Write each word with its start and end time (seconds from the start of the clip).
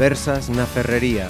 Conversas 0.00 0.48
na 0.48 0.64
Ferrería. 0.64 1.28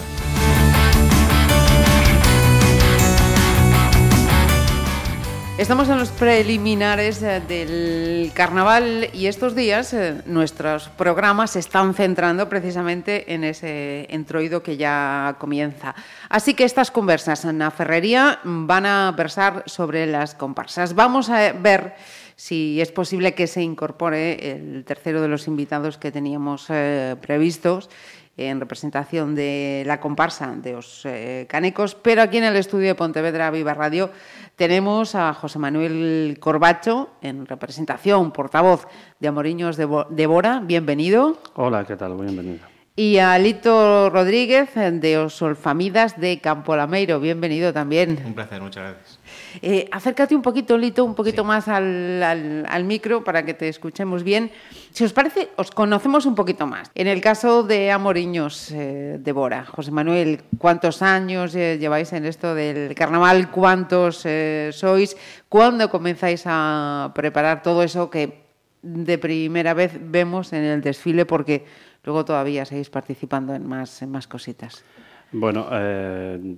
Estamos 5.59 5.89
en 5.89 5.99
los 5.99 6.11
preliminares 6.11 7.21
eh, 7.21 7.43
del 7.49 8.31
carnaval 8.33 9.11
y 9.13 9.27
estos 9.27 9.57
días 9.57 9.93
eh, 9.93 10.23
nuestros 10.25 10.89
programas 10.91 11.51
se 11.51 11.59
están 11.59 11.95
centrando 11.95 12.49
precisamente 12.49 13.35
en 13.35 13.43
ese 13.43 14.07
entroido 14.09 14.63
que 14.63 14.77
ya 14.77 15.35
comienza. 15.41 15.97
Así 16.29 16.55
que 16.55 16.63
estas 16.63 16.93
conversas 16.93 17.45
en 17.45 17.61
ferrería 17.73 18.39
van 18.45 18.87
a 18.87 19.11
versar 19.11 19.65
sobre 19.67 20.07
las 20.07 20.37
comparsas. 20.37 20.95
Vamos 20.95 21.29
a 21.29 21.53
ver 21.55 21.95
si 22.37 22.81
es 22.81 22.91
posible 22.91 23.35
que 23.35 23.47
se 23.47 23.61
incorpore 23.61 24.53
el 24.53 24.85
tercero 24.87 25.21
de 25.21 25.29
los 25.29 25.47
invitados 25.47 25.99
que 25.99 26.11
teníamos 26.11 26.67
eh, 26.71 27.17
previstos 27.21 27.91
en 28.41 28.59
representación 28.59 29.35
de 29.35 29.85
la 29.87 30.01
comparsa 30.01 30.55
de 30.57 30.73
los 30.73 31.05
eh, 31.05 31.47
Canecos, 31.49 31.95
pero 31.95 32.23
aquí 32.23 32.39
en 32.39 32.45
el 32.45 32.57
estudio 32.57 32.89
de 32.89 32.95
Pontevedra 32.95 33.51
Viva 33.51 33.75
Radio 33.75 34.11
tenemos 34.57 35.15
a 35.15 35.35
José 35.35 35.59
Manuel 35.59 36.39
Corbacho 36.41 37.11
en 37.21 37.45
representación, 37.45 38.33
portavoz 38.33 38.87
de 39.19 39.29
Amoriños 39.29 39.77
de, 39.77 39.85
Bo 39.85 40.05
de 40.05 40.27
Bora. 40.27 40.61
Bienvenido. 40.65 41.39
Hola, 41.55 41.85
¿qué 41.85 41.97
tal? 41.97 42.17
Bienvenido. 42.17 42.67
Y 42.97 43.19
a 43.19 43.39
Lito 43.39 44.11
Rodríguez 44.11 44.71
de 44.75 45.19
Osolfamidas 45.19 46.21
de 46.21 46.41
Campo 46.41 46.77
Lameiro. 46.77 47.21
Bienvenido 47.21 47.73
también. 47.73 48.23
Un 48.25 48.35
placer, 48.35 48.61
muchas 48.61 48.95
gracias. 48.95 49.20
Eh, 49.63 49.89
acércate 49.91 50.35
un 50.35 50.43
poquito, 50.43 50.77
Lito, 50.77 51.05
un 51.05 51.15
poquito 51.15 51.43
sí. 51.43 51.49
más 51.49 51.69
al, 51.69 52.23
al, 52.23 52.67
al, 52.69 52.85
micro 52.85 53.25
para 53.25 53.45
que 53.45 53.55
te 53.55 53.69
escuchemos 53.69 54.23
bien. 54.23 54.51
Si 54.93 55.05
os 55.05 55.13
parece, 55.13 55.51
os 55.57 55.71
conocemos 55.71 56.27
un 56.27 56.35
poquito 56.35 56.67
más. 56.67 56.91
En 56.95 57.07
el 57.07 57.21
caso 57.21 57.63
de 57.63 57.91
Amoriños 57.91 58.73
eh, 58.73 59.19
de 59.21 59.33
Bora, 59.33 59.65
José 59.65 59.91
Manuel, 59.91 60.43
¿cuántos 60.59 61.03
años 61.03 61.55
eh, 61.55 61.79
lleváis 61.79 62.13
en 62.13 62.25
esto 62.27 62.55
del 62.55 62.95
carnaval? 62.95 63.51
¿Cuántos 63.51 64.23
eh, 64.25 64.71
sois? 64.73 65.17
¿Cuándo 65.49 65.89
comenzáis 65.91 66.43
a 66.47 67.13
preparar 67.15 67.63
todo 67.63 67.83
eso 67.83 68.11
que 68.11 68.43
de 68.83 69.19
primera 69.19 69.75
vez 69.75 69.99
vemos 70.01 70.53
en 70.53 70.65
el 70.65 70.81
desfile? 70.81 71.25
Porque 71.25 71.65
luego 72.03 72.25
todavía 72.25 72.65
seguís 72.65 72.91
participando 72.91 73.55
en 73.55 73.67
más, 73.67 74.03
en 74.03 74.11
más 74.11 74.27
cositas. 74.27 74.85
Bueno, 75.33 75.69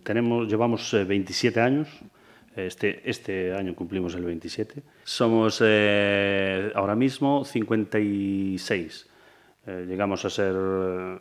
tenemos, 0.03 0.49
llevamos 0.49 0.97
27 1.07 1.61
años 1.61 1.89
este, 2.57 3.09
este 3.09 3.55
año 3.55 3.75
cumplimos 3.75 4.15
el 4.15 4.25
27. 4.25 4.83
Somos 5.05 5.63
eh, 5.65 6.71
ahora 6.75 6.95
mismo 6.95 7.45
56. 7.45 9.09
Eh, 9.67 9.85
llegamos 9.89 10.25
a 10.25 10.31
ser 10.31 10.55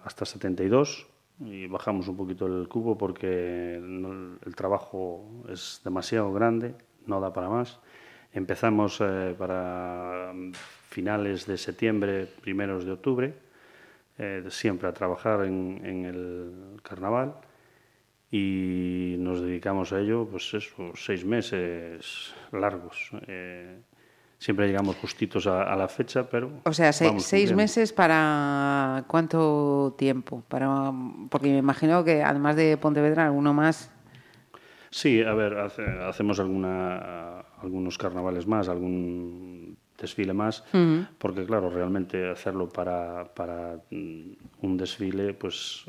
hasta 0.04 0.26
72 0.26 1.08
y 1.40 1.68
bajamos 1.68 2.08
un 2.08 2.18
poquito 2.18 2.48
el 2.48 2.68
cubo 2.68 2.98
porque 2.98 3.80
no, 3.82 4.38
el 4.46 4.56
trabajo 4.56 5.46
es 5.50 5.82
demasiado 5.84 6.34
grande, 6.34 6.76
no 7.06 7.20
da 7.22 7.32
para 7.32 7.50
más. 7.50 7.80
Empezamos 8.34 9.00
eh, 9.02 9.36
para 9.38 10.34
finales 10.90 11.46
de 11.46 11.58
septiembre, 11.58 12.28
primeros 12.42 12.86
de 12.86 12.92
octubre, 12.92 13.34
siempre 14.50 14.88
a 14.88 14.94
trabajar 14.94 15.46
en, 15.46 15.82
en 15.84 16.06
el 16.06 16.80
carnaval 16.84 17.34
y 18.32 19.16
nos 19.20 19.42
dedicamos 19.42 19.92
a 19.92 20.00
ello, 20.00 20.26
pues 20.26 20.54
eso, 20.54 20.94
seis 20.96 21.26
meses 21.26 22.34
largos. 22.54 23.12
Eh, 23.28 23.78
siempre 24.38 24.68
llegamos 24.68 24.96
justitos 24.96 25.48
a, 25.48 25.64
a, 25.64 25.76
la 25.76 25.90
fecha, 25.90 26.30
pero... 26.30 26.62
O 26.64 26.72
sea, 26.72 26.94
se, 26.94 27.20
seis 27.20 27.54
meses 27.54 27.92
para 27.92 29.04
cuánto 29.08 29.96
tiempo? 29.98 30.44
Para, 30.48 30.94
porque 31.30 31.50
me 31.50 31.58
imagino 31.58 32.06
que 32.06 32.24
además 32.24 32.56
de 32.56 32.78
Pontevedra, 32.78 33.26
alguno 33.26 33.54
más... 33.54 33.92
Sí, 34.90 35.22
a 35.22 35.34
ver, 35.34 35.58
hace, 35.58 35.84
hacemos 35.84 36.40
alguna, 36.40 37.40
algunos 37.62 37.98
carnavales 37.98 38.48
más, 38.48 38.70
algún 38.70 39.78
desfile 39.98 40.34
más, 40.34 40.62
uh 40.74 40.78
-huh. 40.78 41.08
porque 41.18 41.46
claro, 41.46 41.70
realmente 41.70 42.30
hacerlo 42.30 42.68
para, 42.68 43.26
para 43.34 43.78
un 43.92 44.78
desfile, 44.78 45.34
pues 45.34 45.86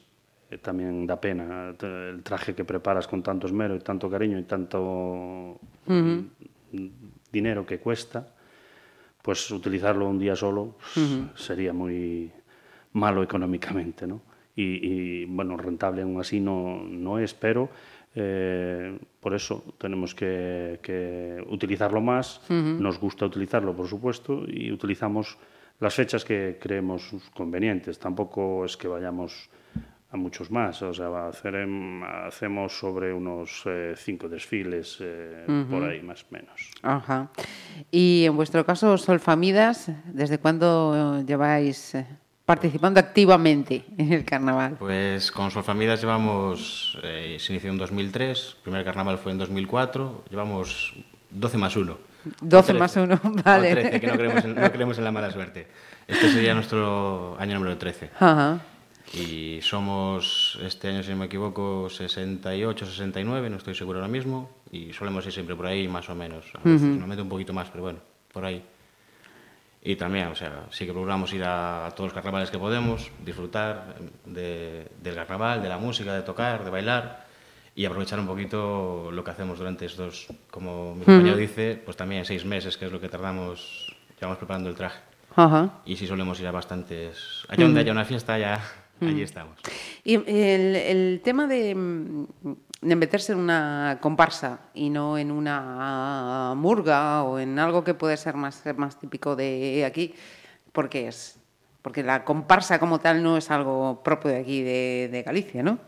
eh, 0.52 0.58
también 0.58 1.06
da 1.06 1.16
pena 1.16 1.72
el 1.80 2.22
traje 2.22 2.54
que 2.54 2.64
preparas 2.64 3.08
con 3.08 3.22
tanto 3.22 3.46
esmero 3.46 3.74
y 3.74 3.80
tanto 3.80 4.10
cariño 4.10 4.38
y 4.38 4.44
tanto 4.44 4.80
uh 4.80 5.58
-huh. 5.86 6.24
dinero 7.32 7.64
que 7.64 7.78
cuesta, 7.78 8.28
pues 9.22 9.50
utilizarlo 9.50 10.08
un 10.08 10.18
día 10.18 10.36
solo 10.36 10.62
uh 10.62 11.00
-huh. 11.00 11.36
sería 11.36 11.72
muy 11.72 12.30
malo 12.92 13.22
económicamente, 13.22 14.06
¿no? 14.06 14.20
Y, 14.54 15.22
y, 15.22 15.24
bueno, 15.24 15.56
rentable 15.56 16.02
aún 16.02 16.20
así 16.20 16.38
no, 16.38 16.84
no 16.84 17.18
es, 17.18 17.32
pero 17.32 17.70
eh, 18.14 18.98
por 19.18 19.32
eso 19.32 19.64
tenemos 19.78 20.14
que, 20.14 20.78
que 20.82 21.42
utilizarlo 21.48 22.02
más, 22.02 22.42
uh 22.50 22.52
-huh. 22.52 22.78
nos 22.78 23.00
gusta 23.00 23.24
utilizarlo, 23.24 23.74
por 23.74 23.88
supuesto, 23.88 24.44
y 24.46 24.70
utilizamos 24.70 25.38
las 25.80 25.94
fechas 25.94 26.24
que 26.24 26.58
creemos 26.60 27.10
convenientes. 27.34 27.98
Tampoco 27.98 28.66
es 28.66 28.76
que 28.76 28.88
vayamos 28.88 29.48
a 30.12 30.16
muchos 30.16 30.50
más. 30.50 30.80
O 30.82 30.92
sea, 30.92 31.26
hacer, 31.26 31.66
hacemos 32.26 32.78
sobre 32.78 33.12
unos 33.12 33.62
eh, 33.66 33.94
cinco 33.96 34.28
desfiles 34.28 34.98
eh, 35.00 35.44
uh 35.48 35.50
-huh. 35.50 35.66
por 35.68 35.84
ahí, 35.84 36.02
más 36.02 36.22
o 36.22 36.26
menos. 36.30 36.70
Ajá. 36.82 37.30
Y 37.90 38.24
en 38.26 38.36
vuestro 38.36 38.64
caso, 38.64 38.96
Solfamidas, 38.98 39.90
¿desde 40.04 40.38
cuándo 40.38 41.22
lleváis 41.26 41.94
eh, 41.94 42.06
participando 42.44 43.00
activamente 43.00 43.84
en 43.96 44.12
el 44.12 44.24
carnaval? 44.24 44.76
Pues 44.78 45.32
con 45.32 45.50
Solfamidas 45.50 46.00
llevamos, 46.02 46.98
eh, 47.02 47.38
se 47.40 47.52
inició 47.52 47.70
en 47.70 47.78
2003, 47.78 48.54
el 48.58 48.62
primer 48.62 48.84
carnaval 48.84 49.16
fue 49.16 49.32
en 49.32 49.38
2004, 49.38 50.24
llevamos 50.30 50.94
12 51.30 51.56
más 51.56 51.74
1. 51.74 51.96
12 52.42 52.74
más 52.74 52.96
1, 52.96 53.20
vale. 53.44 53.72
O 53.72 53.74
13, 53.76 54.00
que 54.00 54.06
no 54.06 54.12
creemos, 54.12 54.44
en, 54.44 54.54
no 54.54 54.70
creemos 54.70 54.98
en 54.98 55.04
la 55.04 55.10
mala 55.10 55.30
suerte. 55.30 55.66
Este 56.06 56.28
sería 56.30 56.54
nuestro 56.54 57.36
año 57.40 57.54
número 57.54 57.78
13. 57.78 58.10
Ajá. 58.20 58.60
Y 59.14 59.60
somos, 59.60 60.58
este 60.62 60.88
año, 60.88 61.02
si 61.02 61.10
no 61.10 61.16
me 61.18 61.26
equivoco, 61.26 61.88
68, 61.90 62.86
69, 62.86 63.50
no 63.50 63.56
estoy 63.56 63.74
seguro 63.74 63.98
ahora 63.98 64.08
mismo. 64.10 64.50
Y 64.70 64.92
solemos 64.92 65.26
ir 65.26 65.32
siempre 65.32 65.54
por 65.54 65.66
ahí, 65.66 65.86
más 65.86 66.08
o 66.08 66.14
menos. 66.14 66.46
A 66.54 66.58
veces 66.66 66.82
uh 66.82 66.84
-huh. 66.86 66.98
nos 66.98 67.08
mete 67.08 67.22
un 67.22 67.28
poquito 67.28 67.52
más, 67.52 67.68
pero 67.68 67.82
bueno, 67.82 67.98
por 68.32 68.44
ahí. 68.44 68.64
Y 69.84 69.96
también, 69.96 70.28
o 70.28 70.34
sea, 70.34 70.66
sí 70.70 70.86
que 70.86 70.92
procuramos 70.92 71.32
ir 71.32 71.44
a, 71.44 71.86
a 71.86 71.90
todos 71.90 72.08
los 72.08 72.14
carnavales 72.14 72.50
que 72.50 72.58
podemos, 72.58 73.10
disfrutar 73.24 73.96
de, 74.24 74.88
del 75.02 75.14
carnaval, 75.14 75.60
de 75.60 75.68
la 75.68 75.76
música, 75.76 76.14
de 76.14 76.22
tocar, 76.22 76.64
de 76.64 76.70
bailar 76.70 77.26
y 77.74 77.84
aprovechar 77.84 78.20
un 78.20 78.26
poquito 78.26 79.10
lo 79.10 79.24
que 79.24 79.30
hacemos 79.32 79.58
durante 79.58 79.86
estos, 79.86 80.28
como 80.50 80.94
mi 80.94 81.04
compañero 81.04 81.34
uh 81.34 81.38
-huh. 81.38 81.48
dice, 81.48 81.82
pues 81.84 81.96
también 81.96 82.24
seis 82.24 82.44
meses, 82.44 82.76
que 82.78 82.86
es 82.86 82.92
lo 82.92 83.00
que 83.00 83.08
tardamos, 83.08 83.94
llevamos 84.18 84.38
preparando 84.38 84.70
el 84.70 84.76
traje. 84.76 85.00
Uh 85.36 85.40
-huh. 85.42 85.70
Y 85.84 85.96
sí 85.96 86.06
solemos 86.06 86.38
ir 86.40 86.46
a 86.46 86.52
bastantes... 86.52 87.44
Allá 87.48 87.64
donde 87.64 87.80
haya 87.80 87.92
una 87.92 88.04
fiesta 88.04 88.38
ya 88.38 88.62
allí 89.06 89.22
estamos. 89.22 89.58
Y 90.04 90.14
el, 90.14 90.76
el 90.76 91.20
tema 91.22 91.46
de, 91.46 91.74
de, 92.80 92.96
meterse 92.96 93.32
en 93.32 93.38
una 93.38 93.98
comparsa 94.00 94.60
y 94.74 94.90
no 94.90 95.18
en 95.18 95.30
una 95.30 96.54
murga 96.56 97.22
o 97.22 97.38
en 97.38 97.58
algo 97.58 97.84
que 97.84 97.94
puede 97.94 98.16
ser 98.16 98.34
más, 98.34 98.62
más 98.76 98.98
típico 98.98 99.36
de 99.36 99.84
aquí, 99.86 100.14
¿por 100.72 100.88
qué 100.88 101.08
es? 101.08 101.38
Porque 101.82 102.02
la 102.02 102.24
comparsa 102.24 102.78
como 102.78 103.00
tal 103.00 103.22
no 103.22 103.36
es 103.36 103.50
algo 103.50 104.02
propio 104.02 104.30
de 104.30 104.38
aquí, 104.38 104.62
de, 104.62 105.08
de 105.10 105.22
Galicia, 105.22 105.62
¿no? 105.62 105.78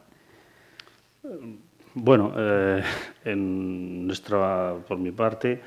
Bueno, 1.95 2.33
eh, 2.37 2.83
en 3.25 4.07
nuestra, 4.07 4.75
por 4.87 4.99
mi 4.99 5.13
parte, 5.13 5.61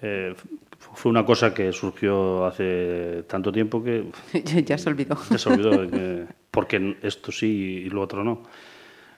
eh, 0.00 0.34
fue 0.78 1.10
una 1.10 1.24
cosa 1.24 1.52
que 1.52 1.72
surgió 1.72 2.46
hace 2.46 3.24
tanto 3.28 3.50
tiempo 3.50 3.82
que... 3.82 4.06
ya 4.64 4.78
se 4.78 4.88
olvidó. 4.88 5.16
Ya 5.28 5.38
se 5.38 5.48
olvidó, 5.48 5.90
que, 5.90 6.26
porque 6.52 6.98
esto 7.02 7.32
sí 7.32 7.82
y 7.86 7.90
lo 7.90 8.02
otro 8.02 8.22
no. 8.22 8.42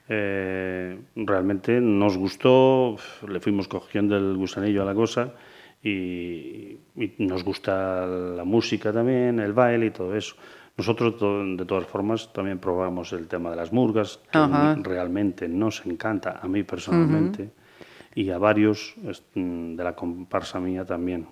Eh, 0.08 0.98
realmente 1.16 1.80
nos 1.80 2.16
gustó, 2.16 2.96
le 3.26 3.40
fuimos 3.40 3.68
cogiendo 3.68 4.16
el 4.16 4.36
gusanillo 4.36 4.82
a 4.82 4.84
la 4.84 4.94
cosa 4.94 5.34
y, 5.82 6.78
y, 6.96 7.14
nos 7.18 7.42
gusta 7.42 8.06
la 8.06 8.44
música 8.44 8.92
también, 8.92 9.40
el 9.40 9.52
baile 9.52 9.86
y 9.86 9.90
todo 9.90 10.14
eso. 10.14 10.36
Nosotros, 10.76 11.14
de 11.56 11.64
todas 11.64 11.86
formas, 11.86 12.32
también 12.32 12.58
probamos 12.58 13.12
el 13.12 13.28
tema 13.28 13.50
de 13.50 13.56
las 13.56 13.72
murgas, 13.72 14.20
que 14.32 14.82
realmente 14.82 15.48
nos 15.48 15.86
encanta, 15.86 16.40
a 16.42 16.48
mí 16.48 16.64
personalmente, 16.64 17.42
uh 17.42 17.46
-huh. 17.46 18.22
y 18.22 18.30
a 18.30 18.38
varios 18.38 18.94
de 19.34 19.84
la 19.84 19.94
comparsa 19.94 20.58
mía 20.58 20.84
también. 20.84 21.28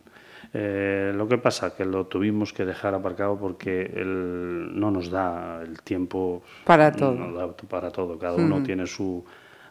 Eh, 0.54 1.12
lo 1.14 1.26
que 1.26 1.38
pasa 1.38 1.74
que 1.74 1.84
lo 1.84 2.06
tuvimos 2.06 2.52
que 2.52 2.64
dejar 2.64 2.94
aparcado 2.94 3.38
porque 3.38 3.82
el, 3.82 4.78
no 4.78 4.90
nos 4.90 5.10
da 5.10 5.62
el 5.62 5.80
tiempo 5.82 6.42
para 6.64 6.92
todo. 6.92 7.14
No 7.14 7.32
da 7.32 7.56
para 7.68 7.90
todo. 7.90 8.18
Cada 8.18 8.36
uno 8.36 8.56
uh 8.56 8.58
-huh. 8.60 8.64
tiene 8.64 8.86
su, 8.86 9.24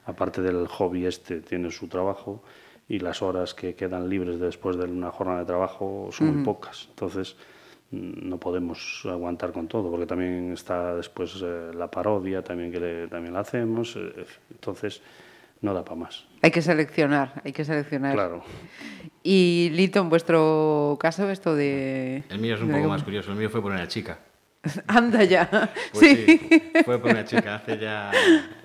aparte 0.06 0.42
del 0.42 0.68
hobby 0.68 1.06
este, 1.06 1.42
tiene 1.42 1.69
su 1.69 1.88
trabajo 1.88 2.44
y 2.89 3.00
las 3.00 3.22
horas 3.22 3.54
que 3.54 3.75
quedan 3.75 4.10
libres 4.10 4.39
después 4.39 4.75
de 4.75 4.86
una 4.86 5.12
jornada 5.12 5.39
de 5.39 5.45
trabajo 5.45 6.10
son 6.12 6.28
uh 6.28 6.31
-huh. 6.31 6.36
muy 6.36 6.44
pocas. 6.45 6.88
Entonces 6.89 7.36
no 7.92 8.38
podemos 8.38 9.04
aguantar 9.06 9.51
con 9.51 9.68
todo, 9.68 9.92
porque 9.92 10.06
también 10.06 10.54
está 10.54 10.95
después 10.95 11.42
eh, 11.44 11.72
la 11.74 11.92
parodia, 11.92 12.42
también 12.42 12.72
que 12.72 12.80
le, 12.80 13.07
también 13.07 13.33
la 13.33 13.42
hacemos, 13.42 13.98
eh, 13.98 14.25
entonces 14.50 15.01
no 15.60 15.74
da 15.74 15.83
para 15.83 15.98
más. 15.98 16.25
Hay 16.42 16.51
que 16.51 16.62
seleccionar, 16.62 17.42
hay 17.44 17.51
que 17.51 17.66
seleccionar. 17.66 18.13
Claro. 18.13 18.44
Y 19.23 19.69
Lito, 19.73 20.00
en 20.00 20.09
vuestro 20.09 20.97
caso, 21.00 21.29
esto 21.29 21.56
de... 21.56 22.23
El 22.29 22.39
mío 22.39 22.56
es 22.56 22.62
un 22.62 22.71
poco 22.71 22.88
más 22.88 23.03
curioso, 23.03 23.31
el 23.31 23.38
mío 23.38 23.50
fue 23.50 23.62
por 23.62 23.71
una 23.71 23.88
chica. 23.88 24.19
Anda 24.88 25.23
ya. 25.23 25.71
Pues 25.94 26.00
sí. 26.07 26.25
sí, 26.50 26.62
fue 26.85 27.00
por 27.00 27.12
una 27.12 27.25
chica 27.25 27.56
hace 27.56 27.77
ya, 27.77 28.12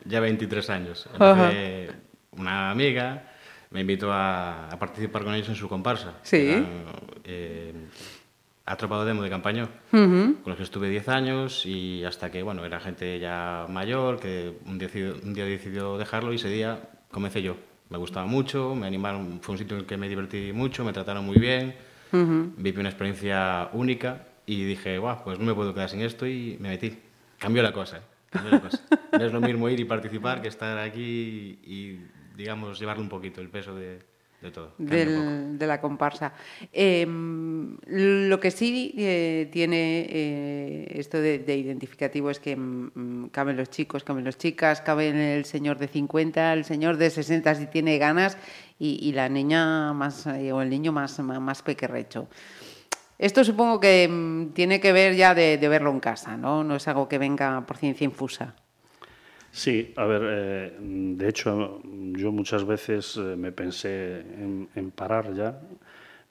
ya 0.04 0.20
23 0.20 0.70
años. 0.70 1.08
Empecé, 1.12 1.90
una 2.32 2.70
amiga 2.70 3.30
me 3.70 3.80
invitó 3.80 4.12
a, 4.12 4.68
a 4.68 4.78
participar 4.78 5.24
con 5.24 5.34
ellos 5.34 5.48
en 5.48 5.54
su 5.56 5.68
comparsa. 5.68 6.14
Sí. 6.22 6.36
Eran, 6.48 6.66
eh, 7.24 7.72
Atropado 8.64 9.04
Demo 9.04 9.22
de 9.22 9.30
Campañó, 9.30 9.68
Ujú. 9.92 10.36
con 10.42 10.46
los 10.46 10.56
que 10.56 10.62
estuve 10.64 10.88
10 10.88 11.08
años 11.08 11.64
y 11.66 12.02
hasta 12.04 12.30
que, 12.32 12.42
bueno, 12.42 12.64
era 12.64 12.80
gente 12.80 13.18
ya 13.20 13.66
mayor 13.68 14.18
que 14.18 14.54
un 14.66 14.78
día, 14.78 14.88
decidió- 14.88 15.14
un 15.22 15.34
día 15.34 15.44
decidió 15.44 15.98
dejarlo 15.98 16.32
y 16.32 16.36
ese 16.36 16.48
día 16.48 16.80
comencé 17.10 17.42
yo. 17.42 17.56
Me 17.88 17.98
gustaba 17.98 18.26
mucho, 18.26 18.74
me 18.74 18.86
animaron, 18.86 19.38
fue 19.40 19.52
un 19.52 19.58
sitio 19.58 19.76
en 19.76 19.82
el 19.82 19.86
que 19.86 19.96
me 19.96 20.08
divertí 20.08 20.52
mucho, 20.52 20.84
me 20.84 20.92
trataron 20.92 21.24
muy 21.24 21.38
bien, 21.38 21.74
viví 22.12 22.80
una 22.80 22.88
experiencia 22.88 23.68
única 23.72 24.26
y 24.44 24.64
dije, 24.64 24.98
guau, 24.98 25.22
pues 25.24 25.38
no 25.38 25.44
me 25.44 25.54
puedo 25.54 25.72
quedar 25.74 25.88
sin 25.88 26.00
esto 26.00 26.26
y 26.26 26.56
me 26.60 26.70
metí. 26.70 26.98
Cambió 27.38 27.62
la 27.62 27.72
cosa, 27.72 27.98
¿eh? 27.98 28.02
cambió 28.30 28.52
la 28.52 28.60
cosa. 28.60 28.80
No 29.12 29.24
es 29.24 29.32
lo 29.32 29.40
mismo 29.40 29.68
ir 29.68 29.78
y 29.80 29.84
participar 29.84 30.42
que 30.42 30.48
estar 30.48 30.78
aquí 30.78 31.58
y, 31.64 32.00
digamos, 32.36 32.78
llevarle 32.78 33.02
un 33.02 33.08
poquito 33.08 33.40
el 33.40 33.48
peso 33.48 33.74
de, 33.74 33.98
de 34.42 34.50
todo. 34.50 34.72
Del- 34.78 35.58
de 35.58 35.66
la 35.66 35.80
comparsa. 35.80 36.32
Eh, 36.72 37.06
lo 37.06 38.38
que 38.40 38.50
sí 38.50 38.94
eh, 38.98 39.48
tiene 39.52 40.06
eh, 40.08 40.92
esto 40.98 41.18
de, 41.20 41.38
de 41.38 41.56
identificativo 41.56 42.30
es 42.30 42.38
que 42.40 42.54
mm, 42.56 43.28
caben 43.32 43.56
los 43.56 43.70
chicos, 43.70 44.04
caben 44.04 44.24
las 44.24 44.38
chicas, 44.38 44.80
caben 44.82 45.16
el 45.16 45.44
señor 45.44 45.78
de 45.78 45.88
50, 45.88 46.52
el 46.52 46.64
señor 46.64 46.96
de 46.96 47.10
60 47.10 47.54
si 47.54 47.66
tiene 47.66 47.98
ganas 47.98 48.36
y, 48.78 48.98
y 49.02 49.12
la 49.12 49.28
niña 49.28 49.92
más 49.94 50.26
eh, 50.26 50.52
o 50.52 50.60
el 50.62 50.68
niño 50.70 50.92
más, 50.92 51.18
más, 51.20 51.40
más 51.40 51.62
pequerrecho. 51.62 52.28
Esto 53.18 53.42
supongo 53.44 53.80
que 53.80 54.06
mm, 54.08 54.48
tiene 54.52 54.78
que 54.78 54.92
ver 54.92 55.14
ya 55.16 55.34
de, 55.34 55.56
de 55.56 55.68
verlo 55.68 55.90
en 55.90 56.00
casa, 56.00 56.36
¿no? 56.36 56.62
No 56.62 56.76
es 56.76 56.86
algo 56.86 57.08
que 57.08 57.16
venga 57.18 57.64
por 57.64 57.78
ciencia 57.78 58.04
infusa. 58.04 58.54
Sí, 59.56 59.94
a 59.96 60.04
ver, 60.04 60.22
eh, 60.22 60.76
de 60.78 61.28
hecho 61.30 61.80
yo 62.12 62.30
muchas 62.30 62.66
veces 62.66 63.16
eh, 63.16 63.36
me 63.36 63.52
pensé 63.52 64.20
en, 64.20 64.68
en 64.74 64.90
parar 64.90 65.32
ya, 65.32 65.58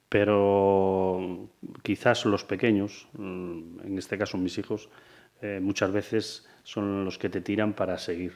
pero 0.08 1.48
quizás 1.82 2.24
los 2.24 2.44
pequeños, 2.44 3.08
mm, 3.14 3.80
en 3.82 3.98
este 3.98 4.16
caso 4.16 4.38
mis 4.38 4.56
hijos, 4.58 4.88
eh, 5.42 5.58
muchas 5.60 5.90
veces 5.90 6.48
son 6.62 7.04
los 7.04 7.18
que 7.18 7.28
te 7.28 7.40
tiran 7.40 7.72
para 7.72 7.98
seguir. 7.98 8.34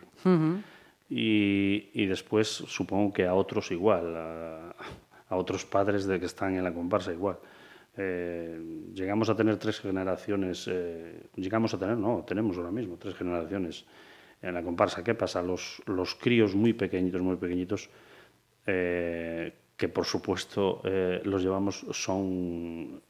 y, 1.08 1.90
y 1.94 2.06
después 2.06 2.48
supongo 2.48 3.12
que 3.12 3.26
a 3.26 3.34
otros 3.34 3.70
igual, 3.70 4.16
a, 4.16 4.74
a 5.28 5.36
otros 5.36 5.64
padres 5.64 6.04
de 6.04 6.18
que 6.18 6.26
están 6.26 6.56
en 6.56 6.64
la 6.64 6.74
comparsa 6.74 7.12
igual. 7.12 7.38
Eh, 7.96 8.58
llegamos 8.92 9.30
a 9.30 9.36
tener 9.36 9.56
tres 9.56 9.78
generaciones, 9.78 10.68
llegamos 11.36 11.74
a 11.74 11.78
tener, 11.78 11.96
no, 11.96 12.24
tenemos 12.26 12.56
ahora 12.56 12.72
mismo 12.72 12.96
tres 12.96 13.14
generaciones 13.14 13.84
en 14.42 14.54
la 14.54 14.62
comparsa. 14.62 15.02
¿Qué 15.04 15.14
pasa? 15.14 15.42
Los, 15.42 15.82
los 15.86 16.14
críos 16.14 16.54
muy 16.54 16.72
pequeñitos, 16.72 17.20
muy 17.20 17.36
pequeñitos, 17.36 17.90
eh, 18.66 19.52
que 19.76 19.88
por 19.88 20.04
supuesto 20.04 20.80
eh, 20.84 21.20
los 21.24 21.42
llevamos, 21.42 21.86
son 21.92 23.00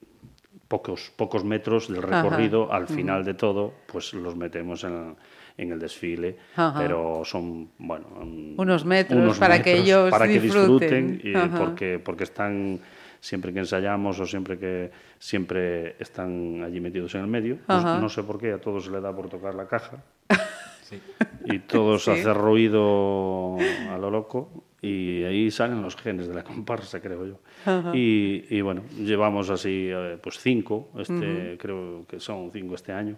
pocos, 0.69 1.13
pocos 1.17 1.45
metros 1.45 1.89
del 1.89 2.05
Ajá. 2.05 2.23
recorrido, 2.23 2.73
al 2.73 2.87
final 2.87 3.25
de 3.25 3.35
todo, 3.35 3.75
pues 3.87 4.15
los 4.15 4.37
metemos 4.37 4.85
en, 4.85 5.17
en 5.59 5.73
el 5.73 5.79
desfile, 5.81 6.37
Ajá. 6.55 6.79
pero 6.79 7.23
son, 7.25 7.71
bueno, 7.79 8.07
un- 8.21 8.55
Unos 8.57 8.85
metros 8.85 9.39
para 9.39 9.61
que 9.63 9.79
ellos 9.79 10.11
para 10.11 10.27
que 10.29 10.39
disfruten. 10.41 11.19
disfruten, 11.19 11.21
y 11.25 11.49
porque, 11.59 11.99
porque 11.99 12.25
están 12.25 12.81
siempre 13.19 13.53
que 13.53 13.59
ensayamos 13.59 14.19
o 14.21 14.27
siempre 14.27 14.59
que 14.59 14.91
siempre 15.19 15.97
están 15.99 16.63
allí 16.65 16.81
metidos 16.81 17.15
en 17.17 17.23
el 17.23 17.27
medio. 17.27 17.59
No, 17.69 18.01
no 18.01 18.09
sé 18.09 18.23
por 18.23 18.39
qué, 18.39 18.53
a 18.53 18.59
todos 18.61 18.85
se 18.85 18.91
le 18.91 19.01
da 19.01 19.15
por 19.15 19.29
tocar 19.29 19.55
la 19.55 19.67
caja 19.67 20.03
Sí. 20.91 21.01
y 21.47 21.59
todos 21.61 22.05
Sí. 22.05 22.11
hacen 22.11 22.35
ruido 22.35 23.57
a 23.91 23.97
lo 23.99 24.11
loco 24.11 24.65
y 24.83 25.23
ahí 25.25 25.51
salen 25.51 25.83
los 25.83 25.95
genes 25.97 26.27
de 26.29 26.35
la 26.35 26.43
comparsa, 26.45 27.01
creo 27.01 27.27
yo. 27.27 27.93
Y, 27.95 28.45
y 28.51 28.61
bueno, 28.63 28.83
llevamos 28.99 29.51
así 29.51 29.89
eh, 29.93 30.19
pues 30.23 30.39
cinco, 30.39 30.89
este, 30.99 31.57
creo 31.59 32.05
que 32.09 32.19
son 32.21 32.51
cinco 32.53 32.75
este 32.75 32.93
año, 32.93 33.17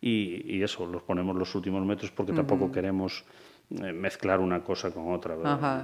y, 0.00 0.56
y 0.56 0.62
eso, 0.62 0.84
los 0.86 1.02
ponemos 1.02 1.34
los 1.36 1.54
últimos 1.54 1.84
metros 1.86 2.10
porque 2.10 2.32
tampoco 2.32 2.70
queremos 2.72 3.24
eh, 3.70 3.92
mezclar 3.92 4.40
una 4.40 4.62
cosa 4.62 4.90
con 4.90 5.12
otra. 5.12 5.36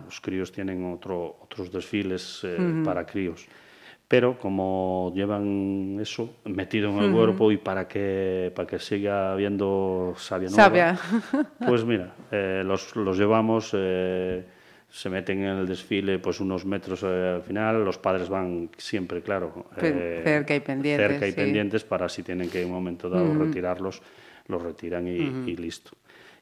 Los 0.04 0.20
críos 0.20 0.50
tienen 0.52 0.84
otro, 0.92 1.38
otros 1.40 1.70
desfiles 1.72 2.40
eh, 2.44 2.82
para 2.84 3.06
críos. 3.06 3.46
Pero 4.12 4.38
como 4.38 5.10
llevan 5.14 5.96
eso 5.98 6.36
metido 6.44 6.90
en 6.90 6.98
el 6.98 7.12
cuerpo 7.12 7.50
y 7.50 7.56
para 7.56 7.88
que, 7.88 8.52
para 8.54 8.68
que 8.68 8.78
siga 8.78 9.32
habiendo 9.32 10.12
savia 10.18 10.50
nueva, 10.50 10.64
Sabia. 10.64 10.98
pues 11.66 11.82
mira, 11.86 12.12
eh, 12.30 12.62
los, 12.62 12.94
los 12.94 13.16
llevamos, 13.16 13.70
eh, 13.72 14.44
se 14.90 15.08
meten 15.08 15.38
en 15.44 15.56
el 15.60 15.66
desfile 15.66 16.18
pues 16.18 16.40
unos 16.40 16.66
metros 16.66 17.02
eh, 17.04 17.36
al 17.36 17.42
final, 17.42 17.82
los 17.86 17.96
padres 17.96 18.28
van 18.28 18.68
siempre, 18.76 19.22
claro, 19.22 19.64
cerca 19.80 20.56
y 20.56 20.60
pendientes, 20.60 21.08
cerca 21.08 21.26
y 21.26 21.30
sí. 21.30 21.36
pendientes 21.36 21.82
para 21.82 22.06
si 22.10 22.22
tienen 22.22 22.50
que 22.50 22.60
en 22.60 22.66
un 22.66 22.74
momento 22.74 23.08
dado 23.08 23.32
retirarlos, 23.32 24.02
los 24.46 24.60
retiran 24.60 25.08
y, 25.08 25.12
y 25.50 25.56
listo. 25.56 25.92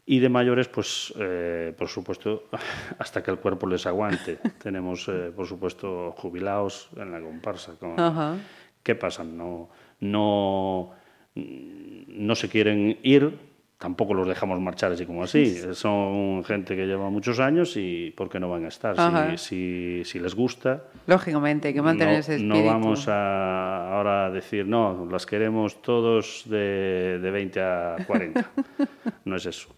Y 0.06 0.18
de 0.18 0.28
mayores, 0.28 0.66
pues, 0.68 1.12
eh, 1.18 1.72
por 1.78 1.88
supuesto, 1.88 2.44
hasta 2.98 3.22
que 3.22 3.30
el 3.30 3.38
cuerpo 3.38 3.66
les 3.66 3.86
aguante. 3.86 4.38
Tenemos, 4.62 5.06
eh, 5.08 5.30
por 5.34 5.46
supuesto, 5.46 6.12
jubilados 6.16 6.88
en 6.96 7.12
la 7.12 7.20
comparsa. 7.20 7.74
con- 7.78 7.98
Ajá. 8.00 8.36
¿Qué 8.82 8.94
pasa? 8.94 9.22
No, 9.24 9.68
no, 10.00 10.90
no 11.34 12.34
se 12.34 12.48
quieren 12.48 12.98
ir, 13.02 13.38
tampoco 13.78 14.14
los 14.14 14.26
dejamos 14.26 14.58
marchar 14.60 14.92
así 14.92 15.04
como 15.06 15.22
así. 15.22 15.54
Son 15.74 16.42
gente 16.44 16.74
que 16.74 16.86
lleva 16.86 17.08
muchos 17.10 17.38
años 17.40 17.76
y 17.76 18.10
¿por 18.16 18.28
qué 18.30 18.40
no 18.40 18.48
van 18.50 18.64
a 18.64 18.68
estar? 18.68 18.96
Si, 19.38 19.38
si, 19.38 20.04
si 20.04 20.18
les 20.18 20.34
gusta, 20.34 20.84
Lógicamente, 21.06 21.68
hay 21.68 21.74
que 21.74 21.82
mantener 21.82 22.14
no, 22.14 22.20
ese 22.20 22.38
no 22.38 22.54
espíritu. 22.54 22.66
vamos 22.72 23.08
a 23.08 23.94
ahora 23.96 24.26
a 24.26 24.30
decir, 24.30 24.66
no, 24.66 25.06
las 25.10 25.26
queremos 25.26 25.82
todos 25.82 26.44
de, 26.46 27.18
de 27.20 27.30
20 27.30 27.60
a 27.62 27.96
40. 28.06 28.50
no 29.26 29.36
es 29.36 29.46
eso. 29.46 29.68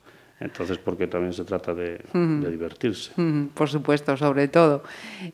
Entonces, 0.43 0.79
porque 0.79 1.07
también 1.07 1.33
se 1.33 1.45
trata 1.45 1.75
de, 1.75 2.01
de 2.13 2.51
divertirse. 2.51 3.13
Por 3.55 3.69
supuesto, 3.69 4.17
sobre 4.17 4.49
todo. 4.49 4.83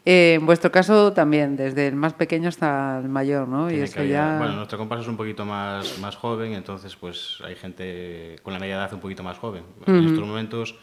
Eh, 0.04 0.34
en 0.34 0.46
vuestro 0.46 0.70
caso 0.70 1.12
también, 1.12 1.56
desde 1.56 1.88
el 1.88 1.96
más 1.96 2.12
pequeño 2.12 2.48
hasta 2.48 3.00
el 3.02 3.08
mayor, 3.08 3.48
¿no? 3.48 3.70
Y 3.70 3.76
eso 3.80 4.02
ya... 4.04 4.36
Bueno, 4.38 4.56
nuestra 4.56 4.76
comparsa 4.76 5.02
es 5.02 5.08
un 5.08 5.16
poquito 5.16 5.44
más, 5.44 5.98
más 5.98 6.16
joven, 6.16 6.52
entonces 6.52 6.94
pues 6.96 7.38
hay 7.44 7.54
gente 7.54 8.36
con 8.42 8.52
la 8.52 8.58
media 8.58 8.76
edad 8.76 8.92
un 8.92 9.00
poquito 9.00 9.22
más 9.22 9.38
joven. 9.38 9.62
En 9.86 10.04
estos 10.04 10.26
momentos 10.26 10.76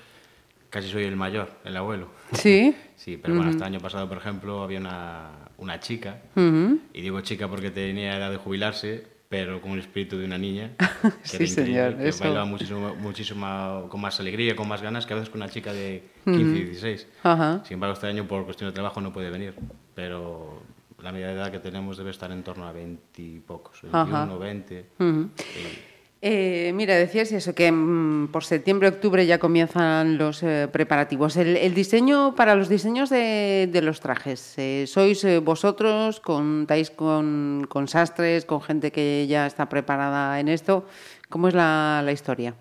casi 0.70 0.90
soy 0.90 1.06
el 1.06 1.16
mayor, 1.16 1.50
el 1.64 1.78
abuelo. 1.78 2.10
Sí. 2.34 2.76
Sí, 2.96 3.20
pero 3.22 3.36
bueno, 3.36 3.52
hasta 3.52 3.68
el 3.68 3.74
año 3.74 3.82
pasado, 3.82 4.08
por 4.08 4.18
ejemplo, 4.18 4.64
había 4.64 4.80
una, 4.80 5.30
una 5.58 5.80
chica, 5.80 6.22
y 6.36 7.02
digo 7.02 7.22
chica 7.22 7.48
porque 7.48 7.70
tenía 7.70 8.18
edad 8.18 8.32
de 8.32 8.38
jubilarse, 8.38 9.06
pero 9.30 9.60
con 9.62 9.72
el 9.72 9.80
espíritu 9.80 10.18
de 10.18 10.26
una 10.26 10.38
niña. 10.38 10.72
que 11.24 11.38
Sí, 11.38 11.48
señor, 11.48 11.98
Que 11.98 12.10
eso. 12.10 12.24
bailaba 12.24 12.46
muchísimo, 12.46 12.96
muchísimo, 12.96 13.88
con 13.90 14.02
más 14.02 14.20
alegría, 14.20 14.56
con 14.56 14.68
más 14.68 14.82
ganas 14.82 15.06
que 15.06 15.14
a 15.14 15.18
veces 15.18 15.30
con 15.30 15.42
una 15.42 15.50
chica 15.50 15.74
de 15.74 16.04
15 16.26 16.42
y 16.42 16.64
16. 16.66 17.08
Ajá. 17.24 17.62
Sin 17.66 17.76
embargo, 17.76 17.94
este 17.94 18.08
año 18.08 18.28
por 18.28 18.46
cuestión 18.46 18.70
de 18.70 18.74
trabajo 18.74 19.02
no 19.02 19.12
puede 19.12 19.30
venir, 19.30 19.56
pero 19.96 20.62
la 21.02 21.12
media 21.12 21.28
de 21.28 21.34
edad 21.34 21.52
que 21.52 21.60
tenemos 21.60 21.98
debe 21.98 22.12
estar 22.12 22.32
en 22.32 22.44
torno 22.44 22.66
a 22.68 22.72
20 22.72 23.22
y 23.22 23.40
pocos, 23.40 23.82
21, 23.82 24.18
Ajá. 24.18 24.36
20. 24.38 24.86
Ujú. 25.00 25.30
Eh, 25.38 25.84
mira, 26.22 26.96
decías 26.96 27.32
eso, 27.32 27.54
que 27.54 27.72
mm, 27.72 28.30
por 28.32 28.44
septiembre, 28.44 28.88
octubre 28.88 29.26
ya 29.26 29.38
comienzan 29.40 30.18
los 30.18 30.42
eh, 30.44 30.68
preparativos. 30.72 31.38
El, 31.38 31.58
el 31.58 31.74
diseño, 31.74 32.36
para 32.36 32.56
los 32.56 32.70
diseños 32.70 33.10
de, 33.10 33.70
de 33.72 33.82
los 33.82 34.00
trajes, 34.00 34.56
eh, 34.58 34.86
¿sois 34.88 35.24
eh, 35.24 35.40
vosotros? 35.40 36.20
¿Contáis 36.20 36.90
con, 36.90 37.68
con 37.70 37.88
sastres, 37.88 38.46
con 38.46 38.62
gente 38.62 38.92
que 38.92 39.28
ya 39.28 39.46
está 39.46 39.70
preparada 39.70 40.40
en 40.40 40.48
esto? 40.48 40.86
¿Cómo 41.30 41.48
es 41.48 41.54
la, 41.54 42.02
la 42.04 42.12
historia? 42.12 42.56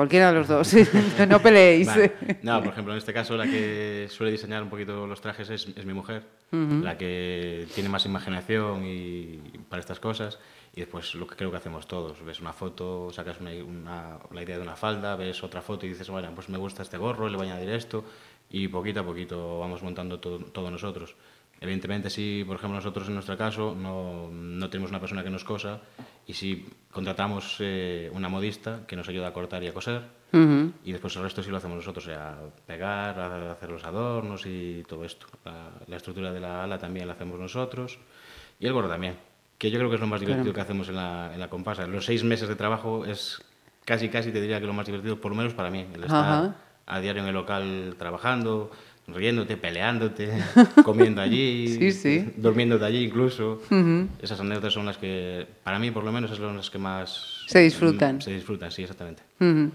Cualquiera 0.00 0.32
de 0.32 0.38
los 0.38 0.48
dos, 0.48 0.74
no 1.28 1.40
peleéis. 1.42 1.86
Vale. 1.86 2.12
No, 2.42 2.58
por 2.62 2.72
ejemplo, 2.72 2.94
en 2.94 2.98
este 2.98 3.12
caso 3.12 3.36
la 3.36 3.44
que 3.44 4.06
suele 4.08 4.32
diseñar 4.32 4.62
un 4.62 4.70
poquito 4.70 5.06
los 5.06 5.20
trajes 5.20 5.50
es, 5.50 5.68
es 5.76 5.84
mi 5.84 5.92
mujer, 5.92 6.22
la 6.82 6.96
que 6.96 7.66
tiene 7.74 7.90
más 7.90 8.06
imaginación 8.06 8.82
y 8.86 9.38
para 9.68 9.80
estas 9.80 10.00
cosas. 10.00 10.38
Y 10.74 10.80
después 10.80 11.14
lo 11.16 11.26
que 11.26 11.36
creo 11.36 11.50
que 11.50 11.58
hacemos 11.58 11.86
todos, 11.86 12.24
ves 12.24 12.40
una 12.40 12.54
foto, 12.54 13.10
sacas 13.12 13.40
una, 13.40 13.50
una- 13.62 14.18
la 14.32 14.42
idea 14.42 14.56
de 14.56 14.62
una 14.62 14.74
falda, 14.74 15.16
ves 15.16 15.44
otra 15.44 15.60
foto 15.60 15.84
y 15.84 15.90
dices, 15.90 16.08
bueno, 16.08 16.30
pues 16.34 16.48
me 16.48 16.56
gusta 16.56 16.82
este 16.82 16.96
gorro, 16.96 17.28
le 17.28 17.36
voy 17.36 17.48
a 17.48 17.52
añadir 17.52 17.68
esto 17.70 18.02
y 18.48 18.68
poquito 18.68 19.00
a 19.00 19.04
poquito 19.04 19.60
vamos 19.60 19.82
montando 19.82 20.18
todo, 20.18 20.38
todo 20.38 20.70
nosotros. 20.70 21.14
Evidentemente, 21.60 22.08
si, 22.08 22.42
por 22.46 22.56
ejemplo, 22.56 22.76
nosotros 22.76 23.06
en 23.08 23.14
nuestro 23.14 23.36
caso 23.36 23.74
no, 23.78 24.28
no 24.32 24.70
tenemos 24.70 24.90
una 24.90 24.98
persona 25.00 25.22
que 25.22 25.28
nos 25.30 25.44
cosa 25.44 25.80
y 26.26 26.32
si 26.32 26.66
contratamos 26.90 27.56
eh, 27.60 28.10
una 28.14 28.28
modista 28.30 28.80
que 28.86 28.96
nos 28.96 29.08
ayuda 29.08 29.28
a 29.28 29.32
cortar 29.32 29.62
y 29.62 29.68
a 29.68 29.74
coser 29.74 30.02
Ujú. 30.32 30.72
y 30.84 30.92
después 30.92 31.14
el 31.16 31.22
resto 31.22 31.42
sí 31.42 31.50
lo 31.50 31.58
hacemos 31.58 31.76
nosotros, 31.76 32.04
o 32.06 32.08
sea, 32.08 32.38
pegar, 32.66 33.18
a- 33.20 33.52
hacer 33.52 33.68
los 33.70 33.84
adornos 33.84 34.46
y 34.46 34.84
todo 34.88 35.04
esto. 35.04 35.26
La, 35.44 35.68
la 35.86 35.96
estructura 35.96 36.32
de 36.32 36.40
la 36.40 36.64
ala 36.64 36.78
también 36.78 37.06
la 37.06 37.12
hacemos 37.12 37.38
nosotros 37.38 37.98
y 38.58 38.66
el 38.66 38.72
gorro 38.72 38.88
también, 38.88 39.16
que 39.58 39.70
yo 39.70 39.78
creo 39.78 39.90
que 39.90 39.96
es 39.96 40.00
lo 40.00 40.06
más 40.06 40.20
divertido 40.20 40.54
que 40.54 40.60
hacemos 40.62 40.88
en 40.88 40.96
la, 40.96 41.30
en 41.34 41.40
la 41.40 41.48
comparsa. 41.50 41.86
Los 41.86 42.06
seis 42.06 42.24
meses 42.24 42.48
de 42.48 42.56
trabajo 42.56 43.04
es 43.04 43.42
casi, 43.84 44.08
casi 44.08 44.32
te 44.32 44.40
diría 44.40 44.60
que 44.60 44.66
lo 44.66 44.72
más 44.72 44.86
divertido, 44.86 45.20
por 45.20 45.32
lo 45.32 45.36
menos 45.36 45.52
para 45.52 45.68
mí, 45.70 45.84
el 45.94 46.04
estar 46.04 46.24
Ajá. 46.24 46.54
a 46.86 47.00
diario 47.00 47.20
en 47.22 47.28
el 47.28 47.34
local 47.34 47.96
trabajando, 47.98 48.70
riéndote, 49.14 49.56
peleándote, 49.56 50.30
comiendo 50.84 51.20
allí, 51.20 51.68
Sí, 51.68 51.92
sí. 51.92 52.32
durmiéndote 52.36 52.84
allí 52.84 53.04
incluso. 53.04 53.62
Esas 54.22 54.40
anécdotas 54.40 54.72
son 54.72 54.86
las 54.86 54.96
que, 54.98 55.46
para 55.62 55.78
mí 55.78 55.90
por 55.90 56.04
lo 56.04 56.12
menos, 56.12 56.30
son 56.36 56.56
las 56.56 56.70
que 56.70 56.78
más... 56.78 57.44
Se 57.46 57.60
disfrutan. 57.60 58.20
Se 58.20 58.32
disfrutan, 58.32 58.70
sí, 58.70 58.82
exactamente. 58.82 59.22
En 59.40 59.72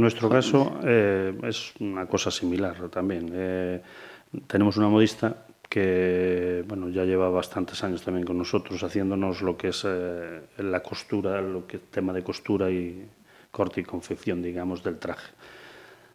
nuestro 0.00 0.28
caso 0.28 0.80
eh, 0.84 1.32
es 1.44 1.72
una 1.80 2.06
cosa 2.06 2.30
similar 2.30 2.88
también. 2.88 3.30
Eh, 3.32 3.80
tenemos 4.46 4.76
una 4.76 4.88
modista 4.88 5.46
que 5.68 6.64
bueno, 6.68 6.88
ya 6.90 7.04
lleva 7.04 7.30
bastantes 7.30 7.82
años 7.82 8.02
también 8.02 8.26
con 8.26 8.36
nosotros 8.36 8.82
haciéndonos 8.82 9.40
lo 9.40 9.56
que 9.56 9.68
es 9.68 9.84
eh, 9.86 10.40
la 10.58 10.80
costura, 10.82 11.40
lo 11.40 11.66
que 11.66 11.78
tema 11.78 12.12
de 12.12 12.22
costura 12.22 12.70
y 12.70 13.06
corte 13.50 13.80
y 13.80 13.84
confección, 13.84 14.42
digamos, 14.42 14.82
del 14.82 14.98
traje. 14.98 15.32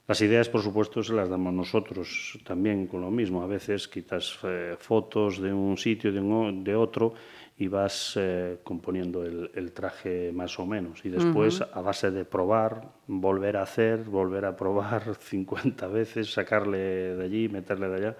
Las 0.07 0.21
ideas, 0.21 0.47
por 0.47 0.61
supuesto, 0.61 1.03
se 1.03 1.13
las 1.13 1.27
damos 1.27 1.53
nosotros 1.53 2.39
también 2.45 2.87
con 2.87 3.01
lo 3.01 3.11
mismo. 3.11 3.43
A 3.43 3.45
veces 3.45 3.89
quitas 3.89 4.39
eh, 4.43 4.77
fotos 4.79 5.41
de 5.41 5.51
un 5.51 5.77
sitio, 5.77 6.13
de, 6.13 6.21
un, 6.21 6.63
de 6.63 6.75
otro, 6.75 7.13
y 7.57 7.67
vas 7.67 8.13
eh, 8.15 8.59
componiendo 8.63 9.25
el, 9.25 9.51
el, 9.53 9.73
traje 9.73 10.31
más 10.31 10.57
o 10.59 10.65
menos. 10.65 11.03
Y 11.03 11.09
después, 11.09 11.59
uh 11.59 11.63
-huh. 11.65 11.69
a 11.73 11.81
base 11.81 12.09
de 12.11 12.23
probar, 12.23 12.87
volver 13.07 13.57
a 13.57 13.63
hacer, 13.63 14.05
volver 14.05 14.45
a 14.45 14.55
probar 14.55 15.15
50 15.19 15.87
veces, 15.87 16.31
sacarle 16.31 16.77
de 17.17 17.25
allí, 17.25 17.49
meterle 17.49 17.89
de 17.89 17.95
allá, 17.95 18.17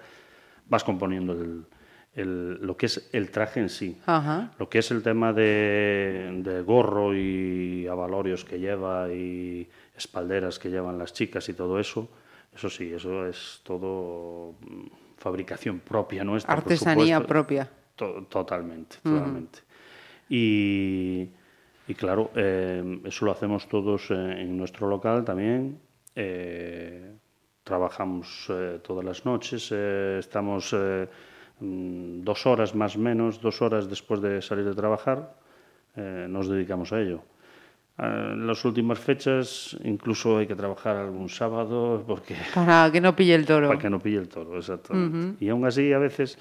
vas 0.68 0.84
componiendo 0.84 1.32
el, 1.32 1.64
el, 2.18 2.58
lo 2.60 2.76
que 2.76 2.86
es 2.86 3.08
el 3.12 3.30
traje 3.30 3.60
en 3.60 3.68
sí. 3.68 3.96
Lo 4.58 4.68
que 4.68 4.78
es 4.80 4.90
el 4.90 5.02
tema 5.02 5.32
de, 5.32 6.40
de 6.42 6.62
gorro 6.62 7.14
y 7.14 7.86
avalorios 7.86 8.44
que 8.44 8.58
lleva 8.58 9.12
y 9.12 9.68
espalderas 9.96 10.58
que 10.58 10.68
llevan 10.70 10.98
las 10.98 11.12
chicas 11.12 11.48
y 11.48 11.54
todo 11.54 11.78
eso, 11.78 12.08
eso 12.54 12.68
sí, 12.68 12.92
eso 12.92 13.26
es 13.26 13.60
todo 13.62 14.54
mm, 14.60 14.86
fabricación 15.16 15.80
propia 15.80 16.24
nuestra. 16.24 16.52
Artesanía 16.54 17.20
propia. 17.20 17.68
To 17.96 18.24
totalmente, 18.28 18.96
totalmente. 19.02 19.58
Uh 19.58 19.62
-huh. 19.62 20.36
y, 20.36 21.28
y, 21.88 21.94
claro, 21.94 22.30
eh, 22.36 23.00
eso 23.04 23.24
lo 23.24 23.32
hacemos 23.32 23.68
todos 23.68 24.10
eh, 24.10 24.14
en 24.14 24.56
nuestro 24.56 24.88
local 24.88 25.24
también. 25.24 25.80
Eh, 26.14 27.12
trabajamos 27.64 28.46
eh, 28.50 28.78
todas 28.82 29.04
las 29.04 29.24
noches, 29.24 29.70
estamos 29.72 30.74
dos 31.60 32.46
horas 32.46 32.74
más 32.74 32.96
o 32.96 32.98
menos, 32.98 33.40
dos 33.40 33.62
horas 33.62 33.88
después 33.88 34.20
de 34.20 34.42
salir 34.42 34.64
de 34.64 34.74
trabajar, 34.74 35.34
eh, 35.96 36.26
nos 36.28 36.48
dedicamos 36.48 36.92
a 36.92 37.00
ello. 37.00 37.22
En 37.98 38.46
las 38.46 38.64
últimas 38.64 38.98
fechas 39.00 39.76
incluso 39.82 40.38
hay 40.38 40.46
que 40.46 40.54
trabajar 40.54 40.96
algún 40.96 41.28
sábado 41.28 42.04
porque 42.06 42.36
para 42.54 42.90
que 42.92 43.00
no 43.00 43.16
pille 43.16 43.34
el 43.34 43.44
toro. 43.44 43.66
Para 43.68 43.80
que 43.80 43.90
no 43.90 43.98
pille 43.98 44.18
el 44.18 44.28
toro, 44.28 44.56
exactamente. 44.56 45.18
Uh 45.18 45.20
-huh. 45.20 45.36
Y 45.40 45.48
aún 45.48 45.66
así 45.66 45.92
a 45.92 45.98
veces 45.98 46.38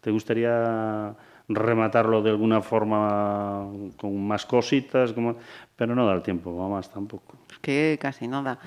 te 0.00 0.10
gustaría 0.10 1.14
rematarlo 1.48 2.22
de 2.22 2.30
alguna 2.30 2.60
forma 2.60 3.68
con 3.96 4.26
más 4.26 4.46
cositas, 4.46 5.12
como... 5.12 5.36
pero 5.76 5.94
no 5.94 6.06
da 6.06 6.14
el 6.14 6.22
tiempo, 6.22 6.50
más 6.68 6.90
tampoco. 6.90 7.36
Que 7.60 7.98
casi 8.00 8.26
no 8.26 8.42
da. 8.42 8.58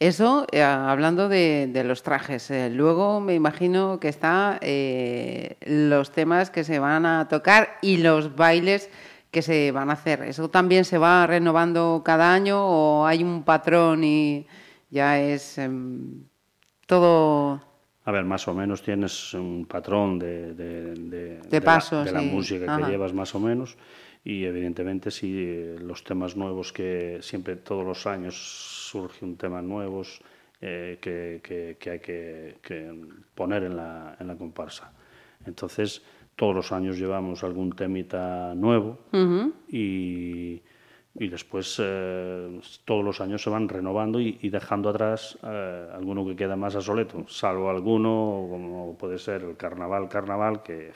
Eso, 0.00 0.46
eh, 0.52 0.62
hablando 0.62 1.28
de, 1.28 1.68
de, 1.72 1.82
los 1.82 2.04
trajes, 2.04 2.52
eh, 2.52 2.70
luego 2.70 3.20
me 3.20 3.34
imagino 3.34 3.98
que 3.98 4.08
está 4.08 4.58
eh, 4.60 5.56
los 5.66 6.12
temas 6.12 6.50
que 6.50 6.62
se 6.62 6.78
van 6.78 7.04
a 7.04 7.26
tocar 7.26 7.78
y 7.82 7.96
los 7.96 8.36
bailes 8.36 8.90
que 9.32 9.42
se 9.42 9.72
van 9.72 9.90
a 9.90 9.94
hacer. 9.94 10.22
¿Eso 10.22 10.50
también 10.50 10.84
se 10.84 10.98
va 10.98 11.26
renovando 11.26 12.02
cada 12.04 12.32
año 12.32 12.64
o 12.64 13.06
hay 13.06 13.24
un 13.24 13.42
patrón 13.42 14.04
y 14.04 14.46
ya 14.88 15.20
es 15.20 15.58
eh, 15.58 15.68
todo... 16.86 17.60
A 18.04 18.12
ver, 18.12 18.24
más 18.24 18.46
o 18.46 18.54
menos 18.54 18.82
tienes 18.82 19.34
un 19.34 19.66
patrón 19.66 20.20
de, 20.20 20.54
de, 20.54 20.94
de, 20.94 21.40
de 21.42 21.60
pasos, 21.60 22.04
la, 22.06 22.12
de 22.12 22.12
la 22.12 22.20
sí. 22.20 22.26
música 22.26 22.72
Ajá. 22.72 22.86
que 22.86 22.92
llevas 22.92 23.12
más 23.12 23.34
o 23.34 23.40
menos 23.40 23.76
y 24.24 24.44
evidentemente 24.44 25.10
sí 25.10 25.74
los 25.80 26.04
temas 26.04 26.36
nuevos 26.36 26.72
que 26.72 27.18
siempre 27.20 27.56
todos 27.56 27.84
los 27.84 28.06
años 28.06 28.77
surge 28.88 29.24
un 29.24 29.36
tema 29.36 29.60
nuevos 29.62 30.20
eh, 30.60 30.98
que, 31.00 31.40
que, 31.42 31.76
que, 31.78 31.90
hay 31.90 32.00
que, 32.00 32.56
que 32.62 32.92
poner 33.34 33.64
en 33.64 33.76
la, 33.76 34.16
en 34.18 34.26
la 34.26 34.36
comparsa. 34.36 34.92
Entonces, 35.46 36.02
todos 36.34 36.54
los 36.54 36.72
años 36.72 36.98
llevamos 36.98 37.44
algún 37.44 37.70
temita 37.72 38.54
nuevo 38.54 38.98
uh 39.12 39.16
-huh. 39.16 39.52
y, 39.68 40.62
y, 41.14 41.28
después 41.28 41.76
eh, 41.82 42.60
todos 42.84 43.04
los 43.04 43.20
años 43.20 43.42
se 43.42 43.50
van 43.50 43.68
renovando 43.68 44.20
y, 44.20 44.38
y 44.42 44.48
dejando 44.48 44.88
atrás 44.88 45.38
eh, 45.42 45.88
alguno 45.92 46.24
que 46.26 46.36
queda 46.36 46.56
más 46.56 46.74
obsoleto, 46.76 47.24
salvo 47.28 47.70
alguno 47.70 48.46
como 48.50 48.96
puede 48.96 49.18
ser 49.18 49.42
el 49.42 49.56
carnaval, 49.56 50.08
carnaval, 50.08 50.62
que 50.62 50.92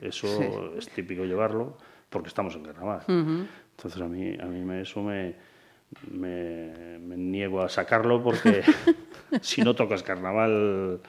eso 0.00 0.26
sí. 0.26 0.44
es 0.78 0.88
típico 0.88 1.24
llevarlo 1.24 1.76
porque 2.08 2.28
estamos 2.28 2.54
en 2.56 2.64
carnaval. 2.64 3.00
Uh 3.08 3.12
-huh. 3.12 3.46
Entonces 3.76 4.00
a 4.00 4.08
mí, 4.08 4.36
a 4.38 4.46
mí 4.46 4.60
me, 4.64 4.80
eso 4.82 5.02
me, 5.02 5.34
me, 6.10 6.98
me, 7.00 7.16
niego 7.16 7.62
a 7.62 7.68
sacarlo 7.68 8.22
porque 8.22 8.62
si 9.40 9.62
no 9.62 9.74
tocas 9.74 10.02
carnaval 10.02 11.00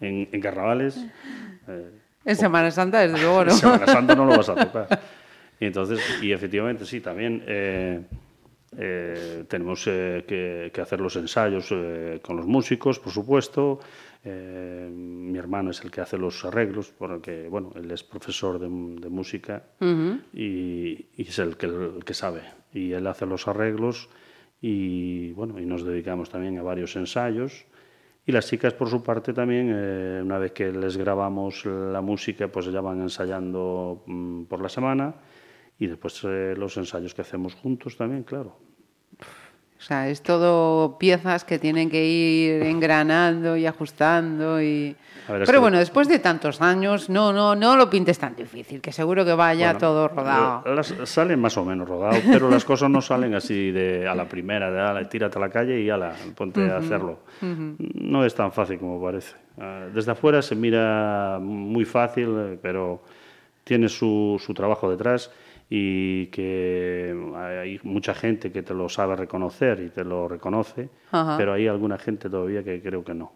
en, 0.00 0.28
en 0.30 0.40
carnavales... 0.40 0.96
Eh, 1.66 1.90
en 2.24 2.36
Semana 2.36 2.70
Santa, 2.70 3.00
desde 3.00 3.18
luego, 3.22 3.44
¿no? 3.44 3.50
En 3.52 3.56
Semana 3.56 3.86
Santa 3.86 4.14
no 4.14 4.24
lo 4.26 4.36
vas 4.36 4.48
a 4.48 4.54
tocar. 4.66 5.00
Y 5.60 5.66
entonces, 5.66 6.00
y 6.22 6.32
efectivamente, 6.32 6.84
sí, 6.84 7.00
también 7.00 7.42
eh, 7.46 8.02
eh, 8.76 9.44
tenemos 9.48 9.86
eh, 9.86 10.24
que, 10.26 10.70
que, 10.72 10.80
hacer 10.80 11.00
los 11.00 11.16
ensayos 11.16 11.68
eh, 11.70 12.20
con 12.22 12.36
los 12.36 12.46
músicos, 12.46 12.98
por 13.00 13.12
supuesto. 13.12 13.80
Eh, 14.24 14.88
mi 14.92 15.38
hermano 15.38 15.70
es 15.70 15.80
el 15.82 15.90
que 15.90 16.00
hace 16.00 16.18
los 16.18 16.44
arreglos, 16.44 16.92
porque, 16.96 17.48
bueno, 17.48 17.72
él 17.76 17.90
es 17.90 18.02
profesor 18.04 18.58
de, 18.58 18.66
de 18.68 19.08
música 19.08 19.62
uh 19.80 19.84
-huh. 19.84 20.20
y, 20.32 21.06
y, 21.16 21.22
es 21.28 21.38
el 21.38 21.56
que, 21.56 21.66
el 21.66 22.04
que 22.04 22.14
sabe. 22.14 22.42
Y 22.72 22.92
él 22.92 23.06
hace 23.06 23.26
los 23.26 23.48
arreglos 23.48 24.08
y, 24.60 25.32
bueno, 25.32 25.58
y 25.60 25.66
nos 25.66 25.84
dedicamos 25.84 26.30
también 26.30 26.58
a 26.58 26.62
varios 26.62 26.96
ensayos. 26.96 27.66
Y 28.26 28.32
las 28.32 28.46
chicas, 28.46 28.74
por 28.74 28.90
su 28.90 29.02
parte, 29.02 29.32
también, 29.32 29.72
eh, 29.74 30.20
una 30.22 30.38
vez 30.38 30.52
que 30.52 30.70
les 30.70 30.96
grabamos 30.96 31.64
la 31.64 32.00
música, 32.02 32.48
pues 32.48 32.66
ya 32.66 32.80
van 32.80 33.00
ensayando 33.00 34.02
mmm, 34.06 34.44
por 34.44 34.60
la 34.60 34.68
semana 34.68 35.14
y 35.78 35.86
después 35.86 36.22
eh, 36.24 36.54
los 36.56 36.76
ensayos 36.76 37.14
que 37.14 37.22
hacemos 37.22 37.54
juntos 37.54 37.96
también, 37.96 38.24
claro. 38.24 38.56
O 39.78 39.80
sea, 39.80 40.08
es 40.08 40.22
todo 40.22 40.98
piezas 40.98 41.44
que 41.44 41.60
tienen 41.60 41.88
que 41.88 42.04
ir 42.04 42.62
engranando 42.64 43.56
y 43.56 43.64
ajustando 43.64 44.60
y... 44.60 44.96
Ver, 45.28 45.44
Pero 45.46 45.60
bueno, 45.60 45.78
después 45.78 46.08
de 46.08 46.18
tantos 46.18 46.60
años, 46.60 47.08
no, 47.08 47.32
no, 47.32 47.54
no 47.54 47.76
lo 47.76 47.88
pintes 47.88 48.18
tan 48.18 48.34
difícil, 48.34 48.80
que 48.80 48.90
seguro 48.90 49.24
que 49.24 49.34
vaya 49.34 49.66
bueno, 49.66 49.78
todo 49.78 50.08
rodado. 50.08 50.74
Las, 50.74 50.94
salen 51.04 51.38
más 51.38 51.56
o 51.58 51.64
menos 51.64 51.86
rodados, 51.86 52.22
pero 52.32 52.50
las 52.50 52.64
cosas 52.64 52.90
no 52.90 53.00
salen 53.00 53.34
así 53.34 53.70
de 53.70 54.08
a 54.08 54.14
la 54.14 54.24
primera, 54.24 54.70
de 54.70 54.80
ala, 54.80 55.08
tírate 55.08 55.38
a 55.38 55.40
la 55.40 55.50
calle 55.50 55.80
y 55.80 55.90
ala, 55.90 56.12
ponte 56.34 56.60
uh 56.60 56.64
-huh, 56.64 56.72
a 56.72 56.76
hacerlo. 56.78 57.20
Uh 57.42 57.46
-huh. 57.46 57.76
No 57.78 58.24
es 58.24 58.34
tan 58.34 58.50
fácil 58.50 58.78
como 58.78 59.00
parece. 59.00 59.36
Uh, 59.58 59.92
desde 59.94 60.12
afuera 60.12 60.40
se 60.42 60.56
mira 60.56 61.38
muy 61.40 61.84
fácil, 61.84 62.58
pero 62.62 63.02
tiene 63.64 63.88
su, 63.88 64.42
su 64.44 64.54
trabajo 64.54 64.90
detrás 64.90 65.30
y 65.70 66.26
que 66.26 67.14
hay 67.36 67.80
mucha 67.82 68.14
gente 68.14 68.50
que 68.50 68.62
te 68.62 68.72
lo 68.72 68.88
sabe 68.88 69.16
reconocer 69.16 69.80
y 69.80 69.90
te 69.90 70.04
lo 70.04 70.26
reconoce, 70.26 70.88
uh 71.12 71.16
-huh. 71.16 71.36
pero 71.36 71.52
hay 71.52 71.66
alguna 71.66 71.98
gente 71.98 72.30
todavía 72.30 72.62
que 72.62 72.80
creo 72.80 73.04
que 73.04 73.14
no. 73.14 73.32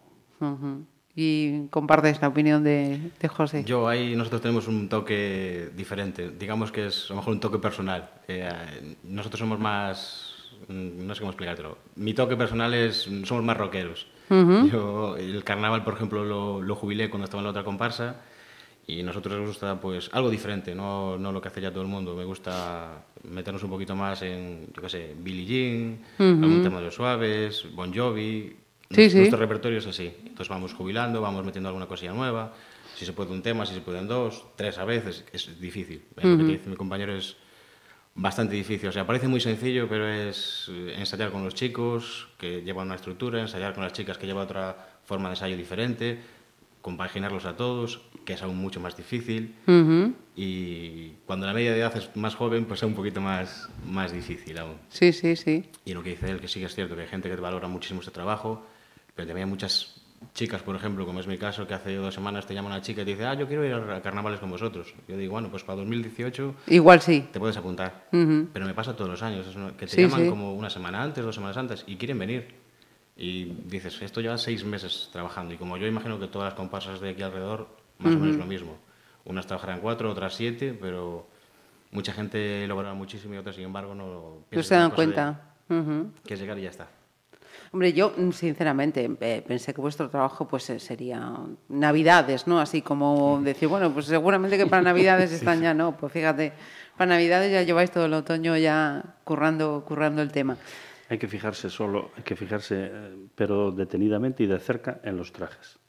Y 1.15 1.67
compartes 1.67 2.19
la 2.21 2.27
opinión 2.27 2.63
de, 2.63 3.11
de, 3.19 3.27
José. 3.27 3.63
Yo 3.63 3.87
ahí 3.87 4.15
nosotros 4.15 4.41
tenemos 4.41 4.67
un 4.67 4.89
toque 4.89 5.69
diferente, 5.75 6.31
digamos 6.31 6.71
que 6.71 6.87
es 6.87 7.05
a 7.05 7.13
lo 7.13 7.17
mejor 7.17 7.33
un 7.33 7.39
toque 7.39 7.59
personal. 7.59 8.09
Eh, 8.27 8.49
nosotros 9.03 9.39
somos 9.39 9.59
más, 9.59 10.33
no 10.67 11.13
sé 11.13 11.21
cómo 11.21 11.31
explicártelo, 11.31 11.77
mi 11.95 12.15
toque 12.15 12.35
personal 12.35 12.73
es, 12.73 13.07
somos 13.25 13.43
más 13.43 13.55
rockeros. 13.55 14.07
Uh 14.29 14.33
-huh. 14.33 14.71
Yo 14.71 15.17
el 15.17 15.43
carnaval, 15.43 15.83
por 15.83 15.93
ejemplo, 15.93 16.25
lo, 16.25 16.61
lo 16.63 16.75
jubilé 16.75 17.11
cuando 17.11 17.25
estaba 17.25 17.41
en 17.41 17.45
la 17.45 17.51
otra 17.51 17.63
comparsa 17.63 18.21
y 18.87 19.01
a 19.01 19.03
nosotros 19.03 19.37
nos 19.37 19.47
gusta 19.47 19.79
pues 19.79 20.09
algo 20.13 20.29
diferente, 20.29 20.75
no, 20.75 21.17
no 21.17 21.31
lo 21.31 21.41
que 21.41 21.47
hace 21.47 21.61
ya 21.61 21.71
todo 21.71 21.83
el 21.83 21.89
mundo. 21.89 22.15
Me 22.15 22.25
gusta 22.25 23.03
meternos 23.23 23.63
un 23.63 23.69
poquito 23.69 23.95
más 23.95 24.21
en, 24.21 24.67
yo 24.75 24.81
qué 24.81 24.89
sé, 24.89 25.15
Billie 25.17 25.45
Jean, 25.45 25.99
uh 26.19 26.23
-huh. 26.23 26.43
algún 26.43 26.63
tema 26.63 26.79
de 26.79 26.85
los 26.85 26.95
suaves, 26.95 27.65
Bon 27.73 27.93
Jovi, 27.93 28.57
Sí, 28.93 29.09
sí. 29.09 29.17
Nuestro 29.17 29.39
repertorio 29.39 29.79
es 29.79 29.87
así. 29.87 30.13
Entonces 30.19 30.49
vamos 30.49 30.73
jubilando, 30.73 31.21
vamos 31.21 31.43
metiendo 31.43 31.69
alguna 31.69 31.87
cosilla 31.87 32.13
nueva. 32.13 32.53
Si 32.95 33.05
se 33.05 33.13
puede 33.13 33.31
un 33.31 33.41
tema, 33.41 33.65
si 33.65 33.73
se 33.73 33.81
pueden 33.81 34.07
dos, 34.07 34.45
tres 34.55 34.77
a 34.77 34.85
veces, 34.85 35.25
es 35.33 35.59
difícil. 35.59 36.03
Lo 36.15 36.37
que 36.37 36.43
dice 36.43 36.69
mi 36.69 36.75
compañero 36.75 37.15
es 37.15 37.35
bastante 38.13 38.55
difícil. 38.55 38.89
O 38.89 38.91
sea, 38.91 39.07
parece 39.07 39.27
muy 39.27 39.39
sencillo, 39.39 39.87
pero 39.89 40.07
es 40.07 40.69
eh, 40.69 40.93
ensayar 40.97 41.31
con 41.31 41.43
los 41.43 41.55
chicos 41.55 42.27
que 42.37 42.61
llevan 42.61 42.87
una 42.87 42.95
estructura, 42.95 43.41
ensayar 43.41 43.73
con 43.73 43.83
las 43.83 43.93
chicas 43.93 44.17
que 44.17 44.27
llevan 44.27 44.43
otra 44.43 44.99
forma 45.05 45.29
de 45.29 45.33
ensayo 45.35 45.57
diferente, 45.57 46.19
compaginarlos 46.83 47.45
a 47.45 47.55
todos, 47.55 48.01
que 48.25 48.33
es 48.33 48.43
aún 48.43 48.57
mucho 48.57 48.79
más 48.79 48.95
difícil. 48.95 49.55
Y 50.35 51.09
cuando 51.25 51.45
la 51.47 51.53
media 51.53 51.71
de 51.71 51.79
edad 51.79 51.95
es 51.97 52.15
más 52.15 52.35
joven, 52.35 52.65
pues 52.65 52.81
es 52.81 52.87
un 52.87 52.93
poquito 52.93 53.21
más, 53.21 53.69
más 53.87 54.11
difícil 54.11 54.57
aún. 54.57 54.75
Sí, 54.89 55.11
sí, 55.13 55.35
sí. 55.35 55.63
Y 55.85 55.93
lo 55.93 56.03
que 56.03 56.11
dice 56.11 56.29
él, 56.29 56.39
que 56.39 56.47
sí 56.47 56.59
que 56.59 56.65
es 56.67 56.75
cierto, 56.75 56.95
que 56.95 57.01
hay 57.01 57.07
gente 57.07 57.29
que 57.29 57.35
valora 57.35 57.67
muchísimo 57.67 58.01
este 58.01 58.11
trabajo, 58.11 58.65
pero 59.15 59.27
también 59.27 59.45
hay 59.47 59.49
muchas 59.51 59.95
chicas, 60.33 60.61
por 60.63 60.75
ejemplo, 60.75 61.05
como 61.05 61.19
es 61.19 61.27
mi 61.27 61.37
caso, 61.37 61.67
que 61.67 61.73
hace 61.73 61.95
dos 61.95 62.13
semanas 62.13 62.45
te 62.47 62.53
llama 62.53 62.69
una 62.69 62.81
chica 62.81 63.01
y 63.01 63.05
te 63.05 63.11
dice, 63.11 63.25
ah, 63.25 63.33
yo 63.33 63.47
quiero 63.47 63.65
ir 63.65 63.73
a 63.73 64.01
carnavales 64.01 64.39
con 64.39 64.49
vosotros. 64.49 64.93
Yo 65.07 65.17
digo, 65.17 65.33
bueno, 65.33 65.49
pues 65.49 65.63
para 65.63 65.77
2018 65.79 66.55
Igual 66.67 67.01
sí. 67.01 67.25
te 67.31 67.39
puedes 67.39 67.57
apuntar. 67.57 68.07
Pero 68.11 68.65
me 68.65 68.73
pasa 68.73 68.95
todos 68.95 69.09
los 69.11 69.21
años, 69.21 69.45
que 69.77 69.85
te 69.85 69.91
Sí, 69.95 70.01
llaman 70.01 70.21
sí. 70.23 70.29
como 70.29 70.53
una 70.53 70.69
semana 70.69 71.03
antes, 71.03 71.23
dos 71.23 71.35
semanas 71.35 71.57
antes, 71.57 71.83
y 71.87 71.95
quieren 71.97 72.17
venir. 72.19 72.62
Y 73.15 73.45
dices, 73.45 74.01
esto 74.01 74.21
lleva 74.21 74.37
seis 74.37 74.63
meses 74.63 75.09
trabajando, 75.11 75.53
y 75.53 75.57
como 75.57 75.77
yo 75.77 75.87
imagino 75.87 76.19
que 76.19 76.27
todas 76.27 76.47
las 76.47 76.53
comparsas 76.55 76.99
de 76.99 77.09
aquí 77.09 77.21
alrededor, 77.21 77.67
más 77.99 78.15
o 78.15 78.19
menos 78.19 78.37
lo 78.37 78.45
mismo. 78.45 78.77
Unas 79.25 79.45
trabajarán 79.45 79.79
cuatro, 79.79 80.11
otras 80.11 80.33
siete, 80.35 80.77
pero 80.79 81.27
mucha 81.91 82.11
gente 82.11 82.67
lo 82.67 82.75
valora 82.75 82.95
muchísimo 82.95 83.35
y 83.35 83.37
otras, 83.37 83.55
sin 83.55 83.65
embargo, 83.65 83.93
no 83.95 84.45
No 84.51 84.63
se 84.63 84.75
dan 84.75 84.91
cuenta. 84.91 85.39
Ujú. 85.69 86.11
que 86.25 86.33
es 86.33 86.39
llegar 86.39 86.59
y 86.59 86.63
ya 86.63 86.69
está. 86.69 86.87
Hombre, 87.71 87.93
yo 87.93 88.13
mm, 88.15 88.31
sinceramente 88.31 89.09
pensé 89.09 89.73
que 89.73 89.81
vuestro 89.81 90.09
trabajo 90.09 90.47
pues 90.47 90.69
eh, 90.69 90.79
sería 90.79 91.31
Navidades, 91.69 92.45
¿no? 92.45 92.59
Así 92.59 92.81
como 92.81 93.41
decir, 93.41 93.67
bueno, 93.67 93.91
pues 93.91 94.07
seguramente 94.07 94.57
que 94.57 94.67
para 94.67 94.81
Navidades 94.93 95.31
están 95.31 95.61
ya, 95.61 95.73
¿no? 95.73 95.95
Pues 95.97 96.11
fíjate, 96.11 96.53
para 96.97 97.09
Navidades 97.09 97.51
ya 97.51 97.63
lleváis 97.63 97.89
todo 97.89 98.05
el 98.05 98.13
otoño 98.13 98.57
ya 98.57 99.03
currando, 99.23 99.83
currando 99.87 100.21
el 100.21 100.31
tema. 100.31 100.57
Hay 101.09 101.17
que 101.17 101.27
fijarse 101.27 101.69
solo, 101.69 102.11
hay 102.15 102.23
que 102.23 102.35
fijarse, 102.35 102.89
eh, 102.91 103.15
pero 103.35 103.71
detenidamente 103.71 104.43
y 104.43 104.47
de 104.47 104.59
cerca 104.59 104.99
en 105.03 105.17
los 105.17 105.31
trajes. 105.31 105.79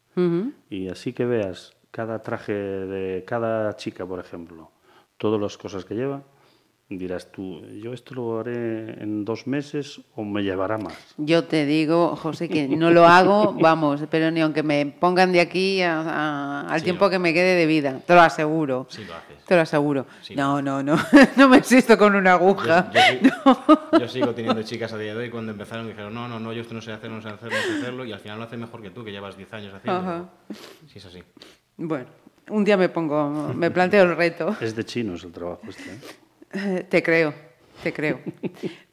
Y 0.70 0.88
así 0.88 1.12
que 1.12 1.24
veas 1.24 1.76
cada 1.90 2.22
traje 2.22 2.52
de 2.52 3.24
cada 3.26 3.74
chica, 3.74 4.06
por 4.06 4.20
ejemplo, 4.20 4.70
todas 5.16 5.40
las 5.40 5.58
cosas 5.58 5.84
que 5.84 5.94
lleva, 5.96 6.22
dirás 6.88 7.32
tú, 7.32 7.62
yo 7.82 7.92
esto 7.92 8.14
lo 8.14 8.38
haré 8.40 9.02
en 9.02 9.24
dos 9.24 9.46
meses 9.46 10.00
o 10.14 10.22
me 10.22 10.42
llevará 10.42 10.76
más. 10.78 10.94
Yo 11.16 11.44
te 11.44 11.64
digo, 11.66 12.14
José, 12.14 12.48
que 12.48 12.68
no 12.68 12.90
lo 12.90 13.06
hago, 13.06 13.52
vamos, 13.60 14.02
pero 14.10 14.30
ni 14.30 14.40
aunque 14.42 14.62
me 14.62 14.84
pongan 14.86 15.32
de 15.32 15.40
aquí 15.40 15.80
a- 15.82 16.00
a- 16.02 16.60
al 16.72 16.80
Sí, 16.80 16.84
tiempo 16.84 17.06
lo- 17.06 17.10
que 17.10 17.18
me 17.18 17.32
quede 17.32 17.56
de 17.56 17.66
vida, 17.66 18.00
te 18.06 18.14
lo 18.14 18.20
aseguro. 18.20 18.86
Sí 18.90 19.04
lo 19.04 19.14
haces. 19.14 19.42
Te 19.44 19.54
lo 19.56 19.62
aseguro. 19.62 20.06
Sí. 20.22 20.36
No, 20.36 20.60
no, 20.62 20.82
no, 20.82 20.96
no 21.36 21.48
me 21.48 21.56
existo 21.56 21.96
con 21.98 22.14
una 22.14 22.32
aguja. 22.34 22.90
Yo, 22.92 23.00
yo 23.00 23.30
sí- 23.32 23.70
yo 24.00 24.08
sigo 24.08 24.34
teniendo 24.34 24.62
chicas 24.62 24.92
a 24.92 24.98
día 24.98 25.14
de 25.14 25.20
hoy 25.24 25.30
cuando 25.30 25.52
empezaron 25.52 25.88
dijeron, 25.88 26.12
no, 26.14 26.28
no, 26.28 26.38
no, 26.38 26.52
yo 26.52 26.60
esto 26.62 26.74
no 26.74 26.82
sé 26.82 26.92
hacer, 26.92 27.10
no 27.10 27.20
sé 27.22 27.28
hacerlo, 27.28 27.56
no 27.56 27.62
sé 27.72 27.78
hacerlo, 27.78 28.04
y 28.04 28.12
al 28.12 28.20
final 28.20 28.38
lo 28.38 28.44
hace 28.44 28.56
mejor 28.58 28.82
que 28.82 28.90
tú, 28.90 29.02
que 29.04 29.10
llevas 29.10 29.36
10 29.36 29.52
años 29.54 29.74
haciendo. 29.74 30.00
Ajá. 30.00 30.24
Sí, 30.86 30.98
es 30.98 31.04
así. 31.06 31.22
Bueno, 31.76 32.06
un 32.50 32.62
día 32.62 32.76
me 32.76 32.88
pongo, 32.90 33.52
me 33.54 33.70
planteo 33.70 34.04
el 34.04 34.14
reto. 34.16 34.54
Es 34.60 34.76
de 34.76 34.84
chinos 34.84 35.24
el 35.24 35.32
trabajo 35.32 35.62
este. 35.68 35.90
¿eh? 35.90 35.98
Te 36.88 37.02
creo, 37.02 37.34
te 37.82 37.92
creo. 37.92 38.20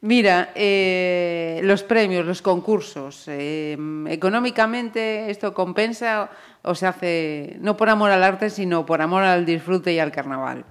Mira, 0.00 0.52
eh, 0.54 1.60
los 1.62 1.82
premios, 1.82 2.26
los 2.26 2.42
concursos, 2.42 3.26
eh, 3.28 3.76
económicamente 4.08 5.30
esto 5.30 5.54
compensa 5.54 6.30
o 6.62 6.74
se 6.74 6.86
hace 6.86 7.56
no 7.60 7.76
por 7.76 7.88
amor 7.88 8.10
al 8.10 8.22
arte, 8.22 8.50
sino 8.50 8.84
por 8.84 9.00
amor 9.00 9.22
al 9.22 9.46
disfrute 9.46 9.92
y 9.92 9.98
al 9.98 10.12
carnaval. 10.12 10.64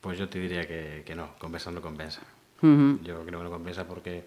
Pues 0.00 0.18
yo 0.18 0.28
te 0.28 0.38
diría 0.38 0.66
que, 0.66 1.02
que 1.04 1.14
no, 1.14 1.34
compensa 1.38 1.70
no 1.70 1.82
compensa. 1.82 2.22
Yo 2.62 2.98
creo 3.02 3.24
que 3.24 3.30
no 3.30 3.50
compensa 3.50 3.86
porque 3.86 4.24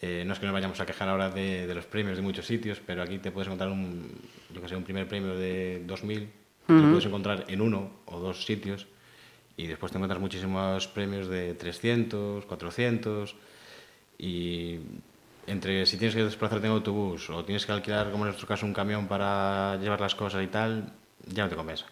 eh, 0.00 0.24
no 0.26 0.32
es 0.32 0.40
que 0.40 0.46
nos 0.46 0.52
vayamos 0.52 0.80
a 0.80 0.86
quejar 0.86 1.08
ahora 1.08 1.30
de, 1.30 1.68
de 1.68 1.74
los 1.74 1.86
premios 1.86 2.16
de 2.16 2.22
muchos 2.22 2.46
sitios, 2.46 2.80
pero 2.84 3.02
aquí 3.02 3.18
te 3.18 3.30
puedes 3.30 3.46
encontrar 3.46 3.70
un, 3.70 4.10
yo 4.52 4.60
que 4.60 4.68
sé, 4.68 4.74
un 4.74 4.82
primer 4.82 5.06
premio 5.06 5.36
de 5.36 5.84
2.000, 5.86 6.26
te 6.66 6.72
lo 6.72 6.88
puedes 6.88 7.06
encontrar 7.06 7.44
en 7.48 7.60
uno 7.60 7.90
o 8.06 8.18
dos 8.18 8.44
sitios 8.44 8.86
y 9.60 9.66
después 9.66 9.92
te 9.92 9.98
encuentras 9.98 10.20
muchísimos 10.20 10.88
premios 10.88 11.28
de 11.28 11.54
300, 11.54 12.46
400 12.46 13.36
y 14.18 14.78
entre 15.46 15.84
si 15.84 15.98
tienes 15.98 16.14
que 16.14 16.24
desplazarte 16.24 16.66
en 16.66 16.72
autobús 16.72 17.28
o 17.28 17.44
tienes 17.44 17.66
que 17.66 17.72
alquilar, 17.72 18.10
como 18.10 18.24
en 18.24 18.28
nuestro 18.28 18.48
caso, 18.48 18.64
un 18.64 18.72
camión 18.72 19.06
para 19.06 19.76
llevar 19.76 20.00
las 20.00 20.14
cosas 20.14 20.42
y 20.42 20.46
tal, 20.46 20.92
ya 21.26 21.44
no 21.44 21.50
te 21.50 21.56
compensa. 21.56 21.86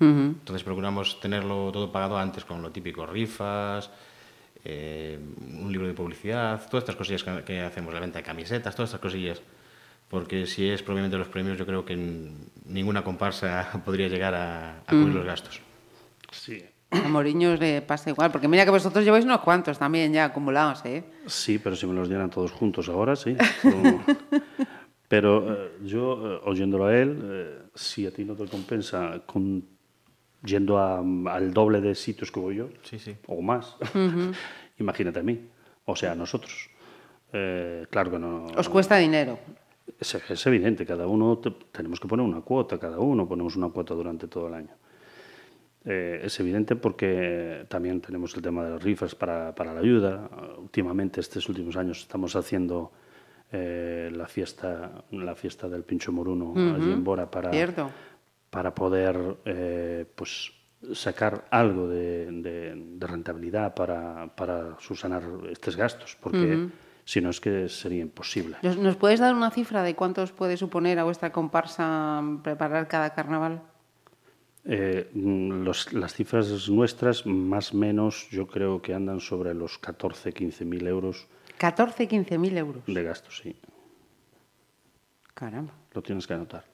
Entonces 0.00 0.64
procuramos 0.64 1.20
tenerlo 1.20 1.70
todo 1.70 1.92
pagado 1.92 2.18
antes 2.18 2.44
con 2.44 2.60
lo 2.60 2.72
típico, 2.72 3.06
rifas, 3.06 3.88
eh, 4.64 5.16
un 5.60 5.70
libro 5.70 5.86
de 5.86 5.94
publicidad, 5.94 6.60
todas 6.68 6.82
estas 6.82 6.96
cosillas 6.96 7.22
que, 7.22 7.44
que 7.44 7.60
hacemos, 7.60 7.94
la 7.94 8.00
venta 8.00 8.18
de 8.18 8.24
camisetas, 8.24 8.74
todas 8.74 8.90
estas 8.90 9.00
cosillas. 9.00 9.40
Porque 10.10 10.46
si 10.46 10.68
es 10.68 10.82
propiamente 10.82 11.16
los 11.16 11.28
premios, 11.28 11.56
yo 11.56 11.64
creo 11.64 11.84
que 11.84 11.96
ninguna 12.64 13.04
comparsa 13.04 13.80
podría 13.84 14.08
llegar 14.08 14.34
a, 14.34 14.80
a 14.80 14.90
cubrir 14.90 15.14
los 15.14 15.24
gastos. 15.24 15.60
Sí. 16.32 16.64
A 16.92 17.08
Moriños 17.08 17.58
le 17.58 17.80
pasa 17.82 18.10
igual, 18.10 18.30
porque 18.30 18.48
mira 18.48 18.64
que 18.64 18.70
vosotros 18.70 19.04
lleváis 19.04 19.24
unos 19.24 19.40
cuantos 19.40 19.78
también 19.78 20.12
ya 20.12 20.26
acumulados, 20.26 20.84
¿eh? 20.84 21.04
Sí, 21.26 21.58
pero 21.58 21.74
si 21.74 21.86
me 21.86 21.94
los 21.94 22.08
dieran 22.08 22.28
todos 22.30 22.52
juntos 22.52 22.88
ahora, 22.88 23.16
sí. 23.16 23.36
Pero, 23.62 24.00
pero, 25.08 25.52
eh, 25.52 25.70
yo, 25.84 26.34
eh, 26.36 26.40
oyéndolo 26.44 26.86
a 26.86 26.96
él, 26.96 27.18
eh, 27.22 27.58
si 27.74 28.06
a 28.06 28.10
ti 28.10 28.24
no 28.24 28.34
te 28.34 28.46
compensa 28.46 29.20
con, 29.26 29.64
yendo 30.44 30.78
a- 30.78 30.98
al 30.98 31.52
doble 31.52 31.80
de 31.80 31.94
sitios 31.94 32.30
que 32.30 32.40
voy 32.40 32.56
yo, 32.56 32.68
Sí, 32.82 32.98
sí. 32.98 33.16
o 33.26 33.40
más, 33.42 33.76
imagínate 34.78 35.20
a 35.20 35.22
mí, 35.22 35.48
o 35.86 35.96
sea, 35.96 36.12
a 36.12 36.14
nosotros. 36.14 36.68
Eh, 37.32 37.86
claro 37.90 38.10
que 38.10 38.18
no. 38.18 38.46
Os 38.56 38.68
cuesta 38.68 38.96
dinero. 38.98 39.38
Es, 39.98 40.14
es 40.14 40.46
evidente, 40.46 40.84
cada 40.86 41.06
uno 41.06 41.38
te- 41.38 41.50
tenemos 41.72 41.98
que 42.00 42.06
poner 42.08 42.24
una 42.24 42.40
cuota, 42.42 42.78
cada 42.78 42.98
uno 42.98 43.26
ponemos 43.26 43.56
una 43.56 43.68
cuota 43.68 43.94
durante 43.94 44.28
todo 44.28 44.48
el 44.48 44.54
año. 44.54 44.70
Eh, 45.84 46.20
es 46.24 46.38
evidente 46.38 46.76
porque 46.76 47.66
también 47.68 48.00
tenemos 48.00 48.34
el 48.36 48.42
tema 48.42 48.64
de 48.64 48.70
las 48.70 48.82
rifas 48.82 49.14
para, 49.14 49.54
para 49.54 49.74
la 49.74 49.80
ayuda. 49.80 50.28
Últimamente, 50.58 51.20
estos 51.20 51.48
últimos 51.48 51.76
años, 51.76 52.00
estamos 52.00 52.36
haciendo 52.36 52.92
eh, 53.50 54.10
la, 54.14 54.26
fiesta, 54.26 55.04
la 55.10 55.34
fiesta 55.34 55.68
del 55.68 55.82
Pincho 55.82 56.12
Moruno 56.12 56.54
allí 56.74 56.90
en 56.92 57.02
Bora 57.04 57.30
para, 57.30 57.50
Cierto. 57.50 57.90
para 58.50 58.74
poder 58.74 59.18
eh, 59.44 60.06
pues, 60.14 60.52
sacar 60.94 61.46
algo 61.50 61.88
de, 61.88 62.30
de- 62.30 62.74
de 62.76 63.06
rentabilidad 63.06 63.74
para, 63.74 64.28
para 64.36 64.76
subsanar 64.80 65.22
estos 65.50 65.76
gastos, 65.76 66.16
porque 66.20 66.68
si 67.04 67.20
no 67.20 67.30
es 67.30 67.40
que 67.40 67.68
sería 67.68 68.02
imposible. 68.02 68.56
¿Nos, 68.62 68.76
nos 68.78 68.96
puedes 68.96 69.18
dar 69.20 69.34
una 69.34 69.50
cifra 69.50 69.82
de 69.82 69.94
cuánto 69.96 70.22
os 70.22 70.30
puede 70.32 70.56
suponer 70.56 70.98
a 71.00 71.04
vuestra 71.04 71.32
comparsa 71.32 72.22
preparar 72.44 72.86
cada 72.88 73.12
carnaval? 73.14 73.62
Eh, 74.64 75.10
mm, 75.12 75.64
los- 75.64 75.92
las 75.92 76.14
cifras 76.14 76.68
nuestras, 76.68 77.26
más 77.26 77.74
o 77.74 77.76
menos, 77.76 78.28
yo 78.30 78.46
creo 78.46 78.80
que 78.80 78.94
andan 78.94 79.18
sobre 79.20 79.54
los 79.54 79.76
14, 79.78 80.32
15 80.32 80.64
mil 80.64 80.86
euros 80.86 81.26
14, 81.58 82.06
15 82.08 82.38
mil 82.38 82.56
euros. 82.56 82.82
de 82.86 83.02
gastos, 83.02 83.38
sí. 83.42 83.56
Caramba. 85.34 85.72
Lo 85.92 86.02
tienes 86.02 86.26
que 86.26 86.34
anotar. 86.34 86.64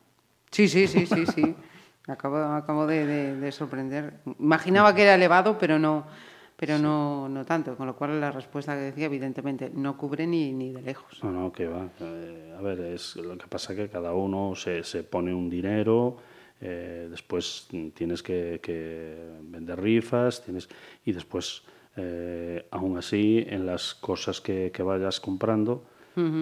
Sí, 0.50 0.68
sí, 0.68 0.86
sí, 0.86 1.06
sí, 1.06 1.26
sí. 1.26 1.54
Me 2.06 2.14
acabo, 2.14 2.36
me 2.36 2.56
acabo 2.56 2.86
de, 2.86 3.06
de- 3.06 3.36
de 3.36 3.52
sorprender. 3.52 4.14
Imaginaba 4.38 4.94
que 4.94 5.02
era 5.02 5.14
elevado, 5.14 5.58
pero 5.58 5.78
no, 5.78 6.06
pero 6.56 6.78
no, 6.78 7.28
no 7.28 7.44
tanto. 7.44 7.76
Con 7.76 7.86
lo 7.86 7.96
cual 7.96 8.20
la 8.20 8.30
respuesta 8.30 8.74
que 8.74 8.80
decía, 8.80 9.06
evidentemente, 9.06 9.70
no 9.74 9.96
cubre 9.96 10.26
ni, 10.26 10.52
ni 10.52 10.72
de 10.72 10.82
lejos. 10.82 11.22
No, 11.22 11.30
no, 11.30 11.52
que 11.52 11.66
va. 11.68 11.88
Eh, 12.00 12.54
a 12.56 12.60
ver, 12.62 12.80
es 12.80 13.16
lo 13.16 13.36
que 13.36 13.46
pasa 13.46 13.74
que 13.74 13.88
cada 13.88 14.12
uno 14.14 14.54
se, 14.54 14.82
se 14.84 15.04
pone 15.04 15.34
un 15.34 15.50
dinero, 15.50 16.16
eh, 16.60 17.06
después 17.10 17.68
tienes 17.94 18.22
que, 18.22 18.60
que 18.62 19.16
vender 19.42 19.80
rifas, 19.80 20.44
tienes 20.44 20.68
y 21.04 21.12
después, 21.12 21.62
eh, 21.96 22.66
aún 22.70 22.98
así, 22.98 23.44
en 23.46 23.66
las 23.66 23.94
cosas 23.94 24.40
que, 24.40 24.70
que 24.72 24.82
vayas 24.82 25.20
comprando, 25.20 25.84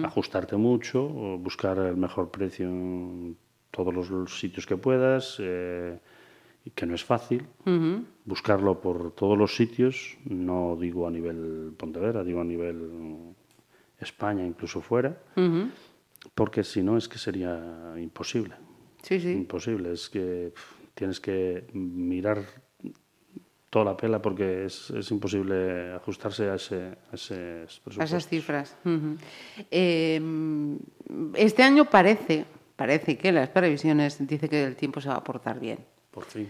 ajustarte 0.03 0.57
mucho, 0.57 1.05
o 1.05 1.37
buscar 1.37 1.77
el 1.77 1.97
mejor 1.97 2.31
precio 2.31 2.65
en 2.67 3.37
todos 3.69 3.93
los 3.93 4.39
sitios 4.39 4.65
que 4.65 4.75
puedas, 4.75 5.37
eh, 5.39 5.99
que 6.73 6.85
no 6.87 6.95
es 6.95 7.03
fácil. 7.03 7.45
Buscarlo 8.25 8.81
por 8.81 9.11
todos 9.11 9.37
los 9.37 9.55
sitios, 9.55 10.17
no 10.25 10.75
digo 10.81 11.07
a 11.07 11.11
nivel 11.11 11.73
Pontevedra, 11.77 12.23
digo 12.23 12.41
a 12.41 12.43
nivel 12.43 13.35
España, 13.99 14.43
incluso 14.45 14.81
fuera, 14.81 15.15
porque 16.33 16.63
si 16.63 16.81
no 16.81 16.97
es 16.97 17.07
que 17.07 17.19
sería 17.19 17.93
imposible. 18.01 18.55
Sí, 19.01 19.19
sí. 19.19 19.31
Imposible, 19.31 19.93
es 19.93 20.09
que 20.09 20.53
tienes 20.93 21.19
que 21.19 21.65
mirar 21.73 22.43
toda 23.69 23.85
la 23.85 23.97
pela 23.97 24.21
porque 24.21 24.65
es, 24.65 24.89
es 24.91 25.11
imposible 25.11 25.93
ajustarse 25.93 26.49
a, 26.49 26.55
ese, 26.55 26.95
a 27.11 27.15
esos 27.15 27.81
A 27.99 28.03
esas 28.03 28.27
cifras. 28.27 28.75
eh, 29.71 30.21
este 31.35 31.63
año 31.63 31.85
parece, 31.85 32.45
parece 32.75 33.17
que 33.17 33.31
las 33.31 33.49
previsiones 33.49 34.25
dice 34.25 34.49
que 34.49 34.63
el 34.63 34.75
tiempo 34.75 35.01
se 35.01 35.09
va 35.09 35.15
a 35.15 35.23
portar 35.23 35.59
bien. 35.59 35.79
Por 36.11 36.25
fin. 36.25 36.49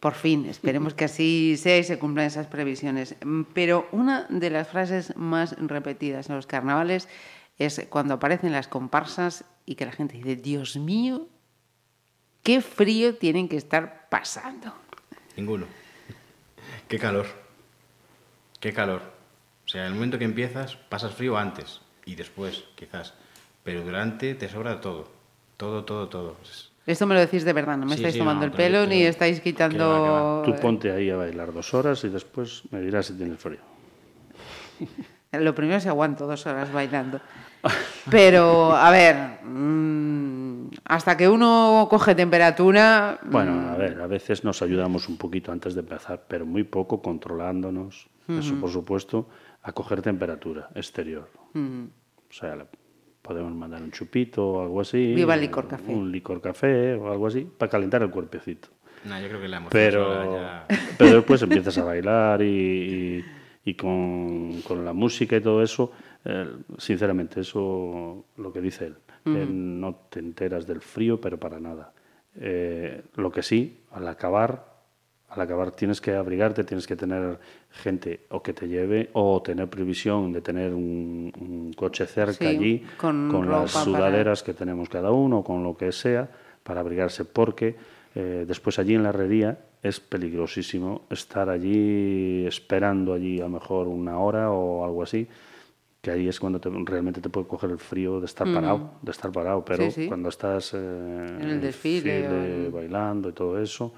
Por 0.00 0.14
fin, 0.14 0.46
esperemos 0.46 0.94
que 0.94 1.04
así 1.04 1.56
sea 1.56 1.78
y 1.78 1.84
se 1.84 1.98
cumplan 1.98 2.26
esas 2.26 2.48
previsiones. 2.48 3.14
Pero 3.54 3.86
una 3.92 4.26
de 4.28 4.50
las 4.50 4.66
frases 4.66 5.16
más 5.16 5.56
repetidas 5.58 6.28
en 6.28 6.34
los 6.34 6.48
carnavales 6.48 7.08
es 7.56 7.86
cuando 7.88 8.14
aparecen 8.14 8.50
las 8.50 8.66
comparsas 8.66 9.44
y 9.64 9.76
que 9.76 9.86
la 9.86 9.92
gente 9.92 10.16
dice, 10.16 10.34
Dios 10.34 10.76
mío, 10.76 11.28
qué 12.42 12.60
frío 12.60 13.16
tienen 13.16 13.48
que 13.48 13.56
estar 13.56 14.08
pasando. 14.08 14.72
Ninguno. 15.36 15.66
Qué 16.88 16.98
calor. 16.98 17.26
Qué 18.60 18.72
calor. 18.72 19.02
O 19.64 19.68
sea, 19.68 19.82
en 19.82 19.88
el 19.88 19.94
momento 19.94 20.18
que 20.18 20.24
empiezas, 20.24 20.76
pasas 20.76 21.14
frío 21.14 21.36
antes 21.36 21.80
y 22.04 22.14
después, 22.14 22.64
quizás. 22.74 23.14
Pero 23.62 23.82
durante 23.82 24.34
te 24.34 24.48
sobra 24.48 24.80
todo. 24.80 25.08
Todo, 25.56 25.84
todo, 25.84 26.08
todo. 26.08 26.36
Esto 26.84 27.06
me 27.06 27.14
lo 27.14 27.20
decís 27.20 27.44
de 27.44 27.52
verdad, 27.52 27.76
no 27.76 27.86
me 27.86 27.94
Sí, 27.94 28.00
estáis 28.00 28.14
sí, 28.14 28.18
tomando 28.18 28.40
no, 28.40 28.46
el 28.46 28.52
pelo 28.52 28.86
ni 28.86 29.02
estáis 29.02 29.38
que 29.38 29.44
quitando... 29.52 30.42
va, 30.42 30.42
Tú 30.44 30.60
ponte 30.60 30.90
ahí 30.90 31.10
a 31.10 31.16
bailar 31.16 31.52
dos 31.52 31.72
horas 31.74 32.02
y 32.02 32.08
después 32.08 32.62
me 32.72 32.80
dirás 32.80 33.06
si 33.06 33.12
tienes 33.14 33.38
frío. 33.38 33.60
Lo 35.32 35.54
primero 35.54 35.78
es 35.78 35.84
que 35.84 35.88
aguanto 35.88 36.26
dos 36.26 36.44
horas 36.46 36.72
bailando. 36.72 37.20
Pero, 38.10 38.74
a 38.74 38.90
ver, 38.90 39.38
mm, 39.44 40.31
hasta 40.84 41.16
que 41.16 41.28
uno 41.28 41.86
coge 41.90 42.14
temperatura... 42.14 43.18
Bueno, 43.24 43.70
a 43.70 43.76
ver, 43.76 44.00
a 44.00 44.06
veces 44.06 44.44
nos 44.44 44.62
ayudamos 44.62 45.08
un 45.08 45.16
poquito 45.16 45.52
antes 45.52 45.74
de 45.74 45.80
empezar, 45.80 46.24
pero 46.28 46.46
muy 46.46 46.64
poco 46.64 47.00
controlándonos, 47.02 48.08
eso 48.28 48.54
por 48.56 48.70
supuesto, 48.70 49.28
a 49.62 49.72
coger 49.72 50.00
temperatura 50.02 50.68
exterior. 50.74 51.28
O 51.54 52.32
sea, 52.32 52.56
le 52.56 52.64
podemos 53.20 53.52
mandar 53.54 53.82
un 53.82 53.90
chupito 53.92 54.46
o 54.46 54.62
algo 54.62 54.80
así. 54.80 55.14
Viva 55.14 55.34
el 55.34 55.42
licor 55.42 55.68
café. 55.68 55.92
Un 55.92 56.10
licor 56.10 56.40
café 56.40 56.94
o 56.94 57.10
algo 57.12 57.26
así, 57.26 57.42
para 57.58 57.70
calentar 57.70 58.02
el 58.02 58.10
cuerpecito. 58.10 58.68
No, 59.04 59.20
yo 59.20 59.28
creo 59.28 59.40
que 59.40 59.48
la 59.48 59.56
emoción 59.58 59.70
Pero, 59.72 60.34
ya- 60.36 60.66
pero 60.98 61.16
después 61.16 61.42
empiezas 61.42 61.76
a 61.78 61.84
bailar 61.84 62.40
y, 62.42 62.46
y- 62.46 63.24
y 63.64 63.74
con, 63.74 64.60
con 64.62 64.84
la 64.84 64.92
música 64.92 65.36
y 65.36 65.40
todo 65.40 65.62
eso, 65.62 65.92
eh, 66.24 66.48
sinceramente, 66.78 67.40
eso 67.40 68.24
lo 68.36 68.52
que 68.52 68.60
dice 68.60 68.86
él, 68.86 68.96
eh, 69.24 69.46
no 69.48 69.94
te 70.10 70.18
enteras 70.20 70.66
del 70.66 70.80
frío, 70.80 71.20
pero 71.20 71.38
para 71.38 71.58
nada. 71.60 71.92
Eh, 72.34 73.02
lo 73.16 73.30
que 73.30 73.42
sí, 73.42 73.80
al 73.92 74.08
acabar, 74.08 74.72
al 75.28 75.40
acabar 75.40 75.70
tienes 75.72 76.00
que 76.00 76.12
abrigarte, 76.14 76.64
tienes 76.64 76.86
que 76.86 76.96
tener 76.96 77.38
gente 77.70 78.20
o 78.30 78.42
que 78.42 78.52
te 78.52 78.66
lleve 78.68 79.10
o 79.12 79.40
tener 79.42 79.68
previsión 79.68 80.32
de 80.32 80.40
tener 80.40 80.72
un, 80.74 81.32
un 81.40 81.72
coche 81.74 82.06
cerca 82.06 82.32
Sí, 82.32 82.46
allí 82.46 82.84
con 82.96 83.28
con 83.30 83.50
las 83.50 83.72
para- 83.72 83.84
sudaderas 83.84 84.42
que 84.42 84.54
tenemos 84.54 84.88
cada 84.88 85.10
uno, 85.10 85.42
con 85.42 85.62
lo 85.62 85.76
que 85.76 85.92
sea, 85.92 86.28
para 86.62 86.80
abrigarse, 86.80 87.24
porque 87.24 87.74
eh, 88.14 88.44
después 88.46 88.78
allí 88.78 88.94
en 88.94 89.02
la 89.02 89.08
herrería 89.10 89.58
es 89.82 89.98
peligrosísimo 90.00 91.02
estar 91.10 91.48
allí 91.48 92.46
esperando 92.46 93.12
allí 93.14 93.40
a 93.40 93.44
lo 93.44 93.50
mejor 93.50 93.88
una 93.88 94.18
hora 94.18 94.50
o 94.50 94.84
algo 94.84 95.02
así, 95.02 95.26
que 96.02 96.10
ahí 96.10 96.28
es 96.28 96.40
cuando 96.40 96.60
te- 96.60 96.68
realmente 96.84 97.20
te 97.20 97.28
puede 97.30 97.46
coger 97.46 97.70
el 97.70 97.78
frío 97.78 98.18
de 98.18 98.26
estar 98.26 98.52
parado, 98.52 98.94
de 99.02 99.12
estar 99.12 99.30
parado, 99.30 99.64
pero 99.64 99.84
Sí, 99.84 100.02
sí. 100.02 100.06
cuando 100.08 100.28
estás 100.30 100.74
eh, 100.74 100.76
En 100.76 101.48
el 101.48 101.60
desfile 101.60 102.28
o 102.28 102.32
en- 102.66 102.72
bailando 102.72 103.28
y 103.28 103.32
todo 103.32 103.62
eso, 103.62 103.94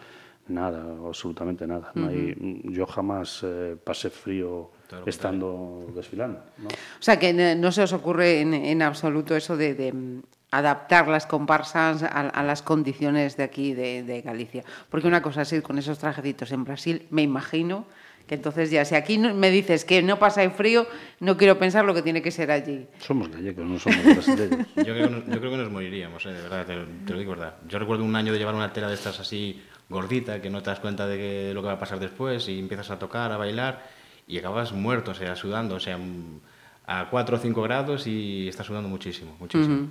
nada, 0.48 0.84
absolutamente 1.06 1.66
nada. 1.66 1.90
No 1.94 2.08
hay- 2.08 2.60
yo 2.64 2.84
jamás 2.86 3.40
eh, 3.42 3.76
pasé 3.82 4.10
frío 4.10 4.70
lo 4.92 5.06
estando 5.06 5.86
desfilando. 5.96 6.40
¿no? 6.58 6.68
O 6.68 7.00
sea, 7.02 7.18
que 7.18 7.32
no 7.32 7.72
se 7.72 7.82
os 7.82 7.92
ocurre 7.94 8.42
en, 8.42 8.52
en 8.52 8.82
absoluto 8.82 9.34
eso 9.34 9.56
de, 9.56 9.74
de, 9.74 9.92
mm, 9.94 10.22
adaptar 10.50 11.08
las 11.08 11.26
comparsas 11.26 12.02
a, 12.02 12.06
a 12.28 12.42
las 12.42 12.60
condiciones 12.60 13.38
de 13.38 13.44
aquí, 13.44 13.72
de, 13.72 14.02
de 14.02 14.20
Galicia. 14.20 14.62
Porque 14.90 15.08
una 15.08 15.22
cosa 15.22 15.40
es 15.42 15.52
ir 15.54 15.62
con 15.62 15.78
esos 15.78 15.98
trajecitos 15.98 16.52
en 16.52 16.64
Brasil, 16.64 17.06
me 17.10 17.22
imagino 17.22 17.86
que 18.26 18.34
entonces 18.36 18.70
ya, 18.70 18.84
si 18.84 18.94
aquí 18.94 19.18
no- 19.18 19.34
me 19.34 19.50
dices 19.50 19.84
que 19.84 20.02
no 20.02 20.18
pasa 20.18 20.42
el 20.42 20.50
frío, 20.52 20.86
no 21.20 21.36
quiero 21.36 21.58
pensar 21.58 21.84
lo 21.84 21.92
que 21.94 22.02
tiene 22.02 22.22
que 22.22 22.30
ser 22.30 22.50
allí. 22.50 22.86
Somos 22.98 23.28
gallegos, 23.30 23.66
no 23.66 23.78
somos 23.78 24.02
brasileños. 24.04 24.66
Yo 24.76 24.82
creo, 24.84 25.08
que 25.08 25.10
nos, 25.14 25.26
yo 25.26 25.38
creo 25.40 25.50
que 25.50 25.56
nos 25.58 25.70
moriríamos, 25.70 26.24
eh, 26.26 26.32
de 26.32 26.40
verdad, 26.42 26.66
te, 26.66 26.76
lo- 26.76 26.86
te 27.06 27.12
lo 27.12 27.18
digo 27.18 27.30
verdad. 27.32 27.56
Yo 27.68 27.78
recuerdo 27.78 28.02
un 28.04 28.16
año 28.16 28.32
de 28.32 28.38
llevar 28.38 28.54
una 28.54 28.72
tela 28.72 28.88
de 28.88 28.94
estas 28.94 29.20
así 29.20 29.60
gordita, 29.90 30.40
que 30.40 30.48
no 30.48 30.62
te 30.62 30.70
das 30.70 30.80
cuenta 30.80 31.06
de 31.06 31.16
que- 31.18 31.54
lo 31.54 31.60
que 31.60 31.66
va 31.66 31.74
a 31.74 31.78
pasar 31.78 31.98
después, 32.00 32.48
y 32.48 32.58
empiezas 32.58 32.90
a 32.90 32.98
tocar, 32.98 33.30
a 33.32 33.36
bailar, 33.36 33.84
y 34.26 34.38
acabas 34.38 34.72
muerto, 34.72 35.10
o 35.10 35.14
sea, 35.14 35.36
sudando, 35.36 35.74
o 35.74 35.80
sea, 35.80 35.98
mm, 35.98 36.40
a 36.86 37.08
4 37.10 37.36
o 37.36 37.38
5 37.38 37.62
grados 37.62 38.06
y 38.06 38.48
estás 38.48 38.66
sudando 38.66 38.88
muchísimo, 38.88 39.36
muchísimo. 39.38 39.88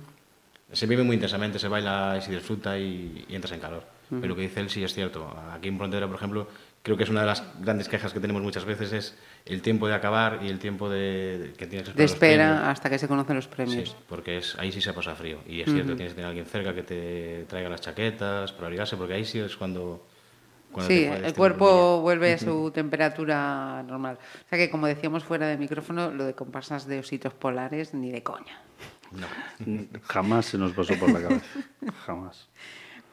Se 0.72 0.86
vive 0.86 1.04
muy 1.04 1.14
intensamente, 1.14 1.58
se 1.60 1.68
baila 1.68 2.16
y 2.18 2.22
se 2.22 2.32
disfruta 2.32 2.76
y, 2.78 3.24
y 3.28 3.34
entras 3.34 3.52
en 3.52 3.60
calor. 3.60 3.84
Pero 4.10 4.26
lo 4.28 4.36
que 4.36 4.42
dice 4.42 4.60
él 4.60 4.70
sí 4.70 4.82
es 4.84 4.92
cierto. 4.94 5.32
Aquí 5.52 5.68
en 5.68 5.76
Frontera, 5.78 6.06
por 6.06 6.16
ejemplo, 6.16 6.48
creo 6.84 6.98
que 6.98 7.04
es 7.04 7.08
una 7.08 7.20
de 7.22 7.26
las 7.26 7.42
grandes 7.60 7.88
quejas 7.88 8.12
que 8.12 8.20
tenemos 8.20 8.42
muchas 8.42 8.66
veces 8.66 8.92
es 8.92 9.18
el 9.46 9.62
tiempo 9.62 9.88
de 9.88 9.94
acabar 9.94 10.40
y 10.42 10.48
el 10.50 10.58
tiempo 10.58 10.90
de, 10.90 11.54
que 11.56 11.66
tienes 11.66 11.88
que 11.88 11.94
De 11.94 12.02
los 12.02 12.12
espera 12.12 12.70
hasta 12.70 12.90
que 12.90 12.98
se 12.98 13.08
conocen 13.08 13.36
los 13.36 13.46
Sí, 13.46 13.50
premios. 13.50 13.96
porque 14.06 14.36
es, 14.36 14.54
ahí 14.58 14.70
sí 14.70 14.82
se 14.82 14.92
pasa 14.92 15.14
frío. 15.14 15.38
Y 15.48 15.62
es 15.62 15.72
cierto, 15.72 15.96
tienes 15.96 16.12
que 16.12 16.16
tener 16.16 16.26
a 16.26 16.28
alguien 16.28 16.44
cerca 16.46 16.74
que 16.74 16.82
te 16.82 17.46
traiga 17.48 17.70
las 17.70 17.80
chaquetas 17.80 18.52
para 18.52 18.66
abrigarse, 18.66 18.98
porque 18.98 19.14
ahí 19.14 19.24
sí 19.24 19.38
es 19.38 19.56
cuando... 19.56 20.06
cuando 20.72 20.88
Sí, 20.88 21.04
el 21.04 21.32
cuerpo 21.32 22.02
vuelve 22.02 22.34
a 22.34 22.38
su 22.38 22.70
temperatura 22.70 23.82
normal. 23.82 24.18
O 24.44 24.48
sea 24.50 24.58
que, 24.58 24.68
como 24.68 24.86
decíamos 24.86 25.24
fuera 25.24 25.46
de 25.46 25.56
micrófono, 25.56 26.10
lo 26.10 26.26
de 26.26 26.34
comparsas 26.34 26.86
de 26.86 26.98
ositos 26.98 27.32
polares, 27.32 27.94
ni 27.94 28.10
de 28.10 28.22
coña. 28.22 28.60
No. 29.10 29.26
Jamás 30.02 30.46
se 30.46 30.58
nos 30.58 30.72
pasó 30.72 30.94
por 30.98 31.10
la 31.10 31.22
cabeza. 31.22 31.46
Jamás. 32.06 32.48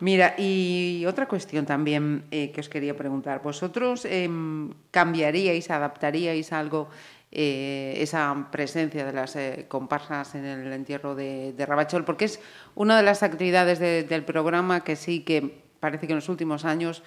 Mira, 0.01 0.33
y 0.37 1.05
otra 1.05 1.27
cuestión 1.27 1.65
también 1.65 2.25
eh, 2.31 2.51
que 2.51 2.59
os 2.61 2.69
quería 2.69 2.97
preguntar. 2.97 3.41
¿Vosotros 3.41 4.03
em, 4.05 4.73
cambiaríais, 4.89 5.69
adaptaríais 5.69 6.51
algo 6.51 6.89
eh, 7.31 7.93
esa 7.97 8.49
presencia 8.51 9.05
de 9.05 9.13
las 9.13 9.35
eh, 9.37 9.65
comparsas 9.69 10.33
en 10.35 10.43
el 10.45 10.73
entierro 10.73 11.13
de, 11.13 11.53
de 11.53 11.65
Rabachol? 11.65 12.03
Porque 12.03 12.25
es 12.25 12.41
una 12.73 12.97
de 12.97 13.03
las 13.03 13.21
actividades 13.21 13.77
de- 13.77 14.03
del 14.03 14.25
programa 14.25 14.83
que 14.83 14.95
sí 14.95 15.21
que 15.21 15.61
parece 15.79 16.07
que 16.07 16.13
en 16.13 16.17
los 16.19 16.29
últimos 16.29 16.65
años 16.65 17.03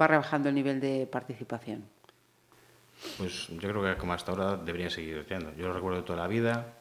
va 0.00 0.06
rebajando 0.06 0.48
el 0.48 0.54
nivel 0.54 0.80
de 0.80 1.06
participación. 1.06 1.84
Pues 3.18 3.48
yo 3.48 3.68
creo 3.68 3.82
que 3.82 3.96
como 3.98 4.12
hasta 4.14 4.32
ahora 4.32 4.56
debería 4.56 4.88
seguir 4.88 5.20
haciendo. 5.20 5.52
Yo 5.56 5.68
lo 5.68 5.74
recuerdo 5.74 6.04
toda 6.04 6.20
la 6.20 6.26
vida, 6.26 6.72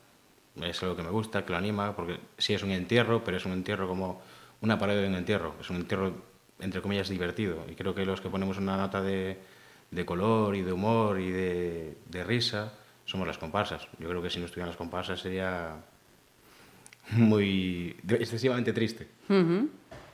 es 0.62 0.82
algo 0.84 0.96
que 0.96 1.04
me 1.04 1.10
gusta, 1.12 1.44
que 1.46 1.52
lo 1.52 1.58
anima, 1.58 1.96
porque 1.96 2.20
sí 2.38 2.54
es 2.54 2.64
un 2.64 2.72
entierro, 2.72 3.24
pero 3.24 3.38
es 3.38 3.46
un 3.46 3.52
entierro 3.54 3.88
como 3.88 4.22
una 4.62 4.78
pared 4.78 5.02
de 5.02 5.08
un 5.08 5.16
entierro. 5.16 5.56
Es 5.60 5.70
un 5.70 5.78
entierro, 5.78 6.14
entre 6.60 6.82
comillas, 6.82 7.10
divertido. 7.10 7.66
Y 7.70 7.76
creo 7.76 7.94
que 7.96 8.06
los 8.06 8.22
que 8.22 8.30
ponemos 8.30 8.58
una 8.58 8.78
nota 8.78 9.02
de, 9.02 9.38
de 9.92 10.06
color 10.06 10.56
y 10.56 10.62
de 10.62 10.72
humor 10.74 11.20
y 11.20 11.30
de, 11.32 11.98
de 12.10 12.24
risa 12.24 12.74
somos 13.06 13.26
las 13.28 13.38
comparsas. 13.38 13.88
Yo 14.00 14.10
creo 14.10 14.22
que 14.22 14.30
si 14.30 14.40
no 14.40 14.46
estuvieran 14.46 14.70
las 14.70 14.78
comparsas 14.78 15.20
sería 15.20 15.76
muy 17.12 17.96
excesivamente 18.08 18.74
triste. 18.74 19.08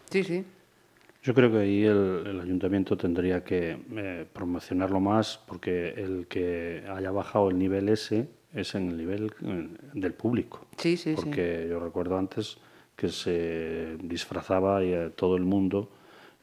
Sí, 0.10 0.23
sí. 0.23 0.45
Yo 1.23 1.34
creo 1.34 1.51
que 1.51 1.58
ahí 1.58 1.84
el, 1.84 2.23
el 2.27 2.39
ayuntamiento 2.39 2.95
tendría 2.95 3.43
que 3.43 3.79
eh, 3.95 4.25
promocionarlo 4.31 4.99
más 4.99 5.39
porque 5.47 5.89
el 5.89 6.27
que 6.27 6.84
haya 6.88 7.10
bajado 7.12 7.49
el 7.49 7.58
nivel 7.58 7.89
ese 7.89 8.29
es 8.53 8.75
en 8.75 8.91
el 8.91 8.97
nivel 8.97 9.34
eh, 9.41 9.67
del 9.93 10.13
público. 10.13 10.67
Sí, 10.77 10.95
sí, 10.95 11.15
sí. 11.15 11.21
porque 11.25 11.65
yo 11.67 11.79
recuerdo 11.79 12.17
antes 12.17 12.58
que 12.95 13.10
se 13.10 13.97
disfrazaba 14.01 14.84
y 14.84 14.93
eh, 14.93 15.12
todo 15.15 15.36
el 15.36 15.43
mundo 15.43 15.91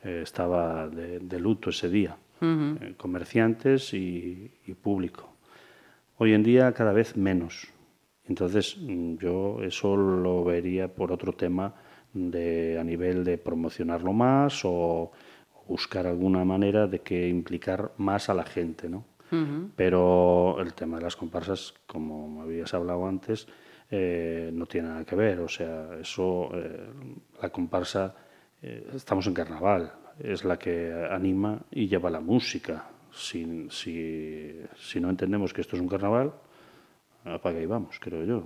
eh, 0.05 0.21
estaba 0.23 0.89
de, 0.89 1.19
de 1.21 1.41
luto 1.41 1.71
ese 1.71 1.89
día, 1.89 2.17
eh, 2.41 2.95
comerciantes 2.97 3.95
y, 3.95 4.51
y 4.67 4.75
público. 4.75 5.33
Hoy 6.19 6.35
en 6.35 6.43
día 6.43 6.73
cada 6.73 6.93
vez 6.93 7.17
menos. 7.17 7.69
Entonces 8.29 8.77
mm, 8.79 9.17
yo 9.17 9.63
eso 9.63 9.97
lo 9.97 10.45
vería 10.45 10.89
por 10.89 11.13
otro 11.13 11.33
tema 11.33 11.75
de 12.13 12.79
a 12.79 12.85
nivel 12.85 13.25
de 13.25 13.39
promocionarlo 13.39 14.13
más 14.13 14.63
o, 14.65 15.13
buscar 15.69 16.07
alguna 16.07 16.45
manera 16.45 16.87
de 16.87 16.99
que 16.99 17.29
implicar 17.29 17.93
más 17.97 18.29
a 18.29 18.35
la 18.35 18.45
gente, 18.45 18.89
¿no? 18.89 19.05
Pero 19.77 20.61
el 20.61 20.75
tema 20.75 20.99
de 20.99 21.05
las 21.05 21.17
comparsas, 21.17 21.73
como 21.87 22.29
me 22.29 22.43
habías 22.43 22.75
hablado 22.75 23.07
antes, 23.07 23.49
eh, 23.95 24.51
no 24.55 24.65
tiene 24.65 24.89
nada 24.89 25.05
que 25.05 25.15
ver. 25.15 25.41
O 25.41 25.49
sea, 25.49 25.99
eso, 26.01 26.49
eh, 26.55 26.87
la 27.43 27.51
comparsa, 27.51 28.15
eh, 28.63 28.89
estamos 28.95 29.27
en 29.27 29.35
carnaval, 29.35 29.93
es 30.19 30.45
la 30.45 30.59
que 30.59 30.91
anima 31.11 31.61
y 31.71 31.89
lleva 31.89 32.09
la 32.09 32.21
música. 32.21 32.87
Si, 33.13 33.69
si, 33.69 34.63
si 34.79 34.99
no 34.99 35.11
entendemos 35.11 35.53
que 35.53 35.61
esto 35.61 35.77
es 35.77 35.83
un 35.83 35.89
carnaval, 35.89 36.33
apaga 37.27 37.61
y 37.61 37.67
vamos, 37.67 38.01
creo 38.01 38.25
yo. 38.25 38.43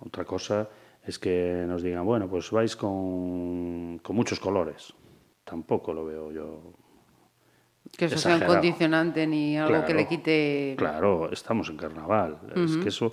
Otra 0.00 0.24
cosa 0.24 0.66
es 1.04 1.18
que 1.18 1.66
nos 1.68 1.82
digan, 1.82 2.06
bueno, 2.06 2.26
pues 2.26 2.50
vais 2.50 2.74
con, 2.74 3.98
con 3.98 4.16
muchos 4.16 4.40
colores. 4.40 4.94
Tampoco 5.44 5.92
lo 5.92 6.06
veo 6.06 6.32
yo 6.32 6.72
Que 7.98 8.06
eso 8.06 8.16
sea 8.16 8.36
un 8.36 8.46
condicionante 8.46 9.26
ni 9.26 9.58
algo 9.58 9.84
que 9.84 9.92
le 9.92 10.06
quite... 10.08 10.74
Claro, 10.78 11.30
estamos 11.30 11.68
en 11.68 11.76
carnaval. 11.76 12.38
Es 12.56 12.78
que 12.78 12.88
eso 12.88 13.12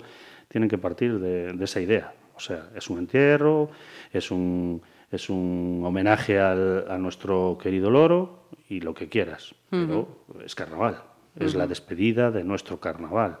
tiene 0.50 0.68
que 0.68 0.78
partir 0.78 1.18
de, 1.18 1.56
esa 1.62 1.80
idea. 1.80 2.12
O 2.34 2.40
sea, 2.40 2.70
es 2.74 2.90
un 2.90 2.98
entierro, 2.98 3.70
es 4.12 4.30
un, 4.30 4.82
es 5.10 5.30
un 5.30 5.82
homenaje 5.84 6.38
al, 6.38 6.90
a 6.90 6.98
nuestro 6.98 7.56
querido 7.62 7.90
loro 7.90 8.48
y 8.68 8.80
lo 8.80 8.92
que 8.92 9.08
quieras. 9.08 9.54
Pero 9.70 10.24
es 10.44 10.54
carnaval, 10.54 11.02
es 11.38 11.54
la 11.54 11.66
despedida 11.66 12.30
de 12.30 12.42
nuestro 12.42 12.80
carnaval. 12.80 13.38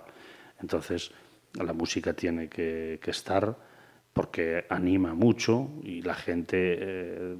Entonces, 0.60 1.10
la 1.54 1.72
música 1.72 2.12
tiene 2.12 2.48
que, 2.48 3.00
que 3.02 3.10
estar 3.10 3.56
porque 4.12 4.66
anima 4.68 5.14
mucho 5.14 5.70
y 5.82 6.02
la 6.02 6.14
gente, 6.14 6.76
eh, 6.80 7.36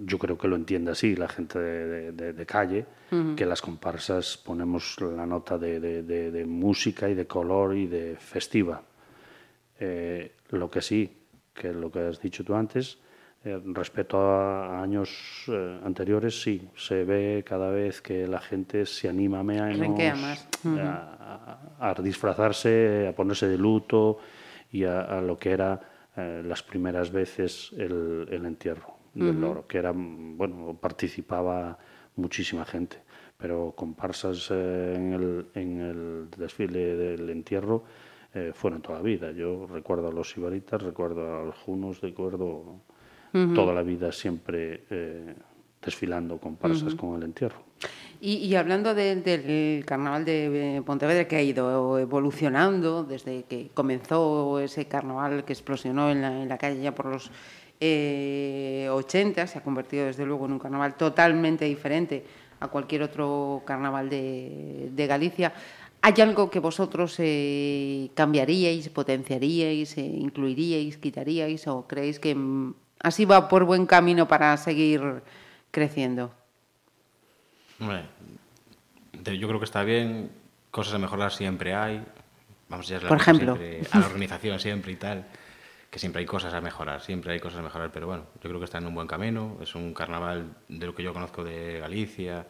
yo 0.00 0.18
creo 0.18 0.38
que 0.38 0.48
lo 0.48 0.56
entiende 0.56 0.90
así, 0.90 1.14
la 1.14 1.28
gente 1.28 1.58
de, 1.58 2.46
calle, 2.46 2.86
que 3.36 3.44
las 3.44 3.60
comparsas 3.60 4.36
ponemos 4.38 4.96
la 5.00 5.26
nota 5.26 5.58
de, 5.58 6.44
música 6.46 7.08
y 7.08 7.14
de 7.14 7.26
color 7.26 7.76
y 7.76 7.86
de 7.86 8.16
festiva. 8.16 8.82
Eh, 9.78 10.36
lo 10.50 10.70
que 10.70 10.80
sí, 10.80 11.10
que 11.54 11.72
lo 11.72 11.90
que 11.90 12.00
has 12.00 12.20
dicho 12.20 12.44
tú 12.44 12.54
antes, 12.54 12.98
eh, 13.44 13.60
respecto 13.66 14.18
a 14.18 14.82
años 14.82 15.44
anteriores, 15.84 16.40
sí, 16.40 16.68
se 16.76 17.04
ve 17.04 17.44
cada 17.46 17.70
vez 17.70 18.00
que 18.00 18.26
la 18.26 18.40
gente 18.40 18.86
se 18.86 19.08
anima 19.08 19.42
menos 19.42 20.46
a, 20.64 21.58
a, 21.78 21.94
disfrazarse, 22.02 23.06
a 23.08 23.14
ponerse 23.14 23.46
de 23.48 23.58
luto 23.58 24.18
y 24.72 24.84
a 24.84 25.20
lo 25.20 25.38
que 25.38 25.50
era 25.52 25.80
eh, 26.16 26.42
las 26.42 26.62
primeras 26.62 27.12
veces 27.12 27.72
el, 27.76 28.26
el 28.30 28.46
entierro 28.46 28.96
del 29.12 29.38
loro, 29.38 29.66
que 29.66 29.76
era, 29.78 29.92
bueno, 29.94 30.76
participaba 30.80 31.78
muchísima 32.16 32.64
gente, 32.64 33.02
pero 33.36 33.74
comparsas 33.76 34.50
eh, 34.50 34.94
en, 34.96 35.12
el, 35.12 35.46
en 35.54 35.80
el 35.80 36.30
desfile 36.30 36.96
del 36.96 37.28
entierro 37.28 37.84
eh, 38.36 38.52
fueron 38.54 38.82
toda 38.82 38.98
la 38.98 39.04
vida. 39.04 39.32
Yo 39.32 39.66
recuerdo 39.66 40.08
a 40.08 40.12
los 40.12 40.36
ibaritas, 40.36 40.80
recuerdo 40.82 41.40
a 41.40 41.44
los 41.44 41.56
junos, 41.56 42.00
recuerdo 42.00 42.80
toda 43.54 43.74
la 43.74 43.82
vida 43.82 44.12
siempre 44.12 44.84
desfilando 45.82 46.38
comparsas 46.38 46.94
con 46.94 47.16
el 47.16 47.24
entierro. 47.24 47.66
Y, 48.20 48.54
hablando 48.54 48.94
del 48.94 49.84
carnaval 49.84 50.24
de 50.24 50.82
Pontevedra, 50.86 51.28
que 51.28 51.36
ha 51.36 51.42
ido 51.42 51.98
evolucionando 51.98 53.04
desde 53.04 53.44
que 53.44 53.70
comenzó 53.74 54.58
ese 54.58 54.86
carnaval 54.86 55.44
que 55.44 55.52
explosionó 55.52 56.10
en 56.10 56.48
la, 56.48 56.56
calle 56.56 56.80
ya 56.80 56.94
por 56.94 57.06
los 57.06 57.26
80, 57.26 57.32
eh, 57.80 59.46
se 59.46 59.58
ha 59.58 59.62
convertido 59.62 60.06
desde 60.06 60.24
luego 60.24 60.46
en 60.46 60.52
un 60.52 60.58
carnaval 60.58 60.94
totalmente 60.94 61.66
diferente 61.66 62.24
a 62.58 62.68
cualquier 62.68 63.02
otro 63.02 63.62
carnaval 63.66 64.08
de, 64.08 65.06
Galicia. 65.06 65.52
¿Hay 66.06 66.14
algo 66.22 66.50
que 66.50 66.60
vosotros 66.60 67.16
eh, 67.18 68.10
cambiaríais, 68.14 68.90
potenciaríais, 68.90 69.98
eh, 69.98 70.02
incluiríais, 70.06 70.98
quitaríais 70.98 71.66
o 71.66 71.82
creéis 71.90 72.22
que 72.22 72.32
mm, 72.32 72.74
así 73.02 73.24
va 73.24 73.48
por 73.48 73.64
buen 73.64 73.86
camino 73.86 74.28
para 74.28 74.56
seguir 74.56 75.02
creciendo? 75.72 76.30
yo 77.80 79.48
creo 79.48 79.58
que 79.58 79.64
está 79.64 79.82
bien, 79.82 80.30
cosas 80.70 80.94
a 80.94 80.98
mejorar 80.98 81.32
siempre 81.32 81.74
hay. 81.74 82.00
Vamos, 82.68 82.86
ya 82.86 83.00
Por 83.00 83.16
ejemplo. 83.16 83.58
a 83.90 83.98
la 83.98 84.06
organización 84.06 84.60
siempre 84.60 84.92
y 84.92 84.96
tal, 84.96 85.26
que 85.90 85.98
siempre 85.98 86.20
hay 86.20 86.26
cosas 86.26 86.54
a 86.54 86.60
mejorar, 86.60 87.00
siempre 87.02 87.32
hay 87.32 87.40
cosas 87.40 87.58
a 87.58 87.62
mejorar, 87.62 87.90
pero 87.90 88.06
bueno, 88.06 88.26
yo 88.40 88.48
creo 88.48 88.60
que 88.60 88.66
está 88.66 88.78
en 88.78 88.86
un 88.86 88.94
buen 88.94 89.08
camino. 89.08 89.58
Es 89.60 89.74
un 89.74 89.92
carnaval 89.92 90.54
de 90.68 90.86
lo 90.86 90.94
que 90.94 91.02
yo 91.02 91.12
conozco 91.12 91.42
de 91.42 91.80
Galicia 91.80 92.46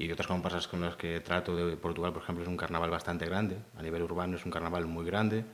y 0.00 0.06
de 0.06 0.14
otras 0.14 0.26
comparsas 0.26 0.66
con 0.66 0.80
las 0.80 0.96
que 0.96 1.20
trato 1.20 1.54
de 1.54 1.76
Portugal, 1.76 2.12
por 2.12 2.22
ejemplo, 2.22 2.42
es 2.42 2.48
un 2.48 2.56
carnaval 2.56 2.88
bastante 2.88 3.26
grande. 3.26 3.58
A 3.76 3.82
nivel 3.82 4.02
urbano 4.02 4.36
es 4.36 4.44
un 4.46 4.50
carnaval 4.50 4.86
muy 4.86 5.04
grande. 5.04 5.44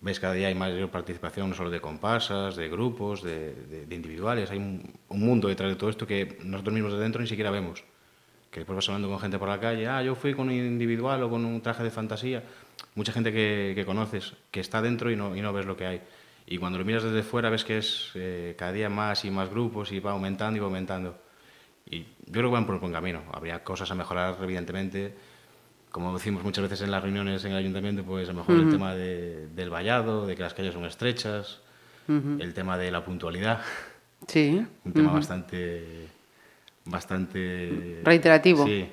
Ves 0.00 0.18
cada 0.18 0.32
día 0.32 0.48
hay 0.48 0.54
mayor 0.54 0.88
participación 0.88 1.50
no 1.50 1.54
solo 1.54 1.68
de 1.68 1.78
comparsas, 1.78 2.56
de 2.56 2.70
grupos, 2.70 3.22
de, 3.22 3.86
individuales. 3.90 4.50
Hay 4.50 4.58
un, 4.58 4.94
un, 5.08 5.20
mundo 5.20 5.48
detrás 5.48 5.68
de 5.68 5.76
todo 5.76 5.90
esto 5.90 6.06
que 6.06 6.38
nosotros 6.42 6.72
mismos 6.72 6.94
de 6.94 6.98
dentro 6.98 7.20
ni 7.20 7.28
siquiera 7.28 7.50
vemos 7.50 7.84
que 8.50 8.60
después 8.60 8.76
vas 8.76 8.88
hablando 8.88 9.08
con 9.08 9.18
gente 9.18 9.38
por 9.38 9.48
la 9.48 9.58
calle, 9.58 9.88
ah, 9.88 10.02
yo 10.02 10.14
fui 10.14 10.34
con 10.34 10.48
un 10.48 10.54
individual 10.54 11.22
o 11.22 11.30
con 11.30 11.42
un 11.46 11.62
traje 11.62 11.82
de 11.82 11.90
fantasía. 11.90 12.42
Mucha 12.94 13.10
gente 13.10 13.32
que, 13.32 13.72
que 13.74 13.86
conoces, 13.86 14.34
que 14.50 14.60
está 14.60 14.82
dentro 14.82 15.10
y 15.10 15.16
no, 15.16 15.34
y 15.34 15.40
no 15.40 15.54
ves 15.54 15.64
lo 15.64 15.74
que 15.74 15.86
hay. 15.86 16.02
Y 16.46 16.58
cuando 16.58 16.78
lo 16.78 16.84
miras 16.84 17.02
desde 17.02 17.22
fuera 17.22 17.48
ves 17.48 17.64
que 17.64 17.78
es 17.78 18.10
eh, 18.14 18.54
cada 18.58 18.72
día 18.72 18.90
más 18.90 19.24
y 19.24 19.30
más 19.30 19.48
grupos 19.48 19.90
y 19.90 20.00
va 20.00 20.10
aumentando 20.10 20.58
y 20.58 20.60
va 20.60 20.66
aumentando. 20.66 21.16
Y 21.90 22.00
yo 22.00 22.32
creo 22.32 22.48
que 22.48 22.54
van 22.54 22.66
por 22.66 22.76
un 22.76 22.80
buen 22.80 22.92
camino. 22.92 23.22
Habría 23.32 23.62
cosas 23.64 23.90
a 23.90 23.94
mejorar, 23.94 24.36
evidentemente. 24.42 25.14
Como 25.90 26.14
decimos 26.14 26.42
muchas 26.42 26.62
veces 26.62 26.82
en 26.82 26.90
las 26.90 27.02
reuniones 27.02 27.44
en 27.44 27.52
el 27.52 27.58
ayuntamiento, 27.58 28.02
pues 28.02 28.28
a 28.28 28.32
lo 28.32 28.38
mejor 28.38 28.56
el 28.56 28.70
tema 28.70 28.94
de, 28.94 29.48
del 29.48 29.68
vallado, 29.68 30.26
de 30.26 30.34
que 30.34 30.42
las 30.42 30.54
calles 30.54 30.72
son 30.72 30.86
estrechas, 30.86 31.60
el 32.08 32.54
tema 32.54 32.78
de 32.78 32.90
la 32.90 33.04
puntualidad. 33.04 33.60
Sí. 34.26 34.64
Un 34.84 34.92
tema 34.92 35.12
bastante 35.12 36.08
bastante... 36.84 38.00
Reiterativo. 38.04 38.66
Sí, 38.66 38.88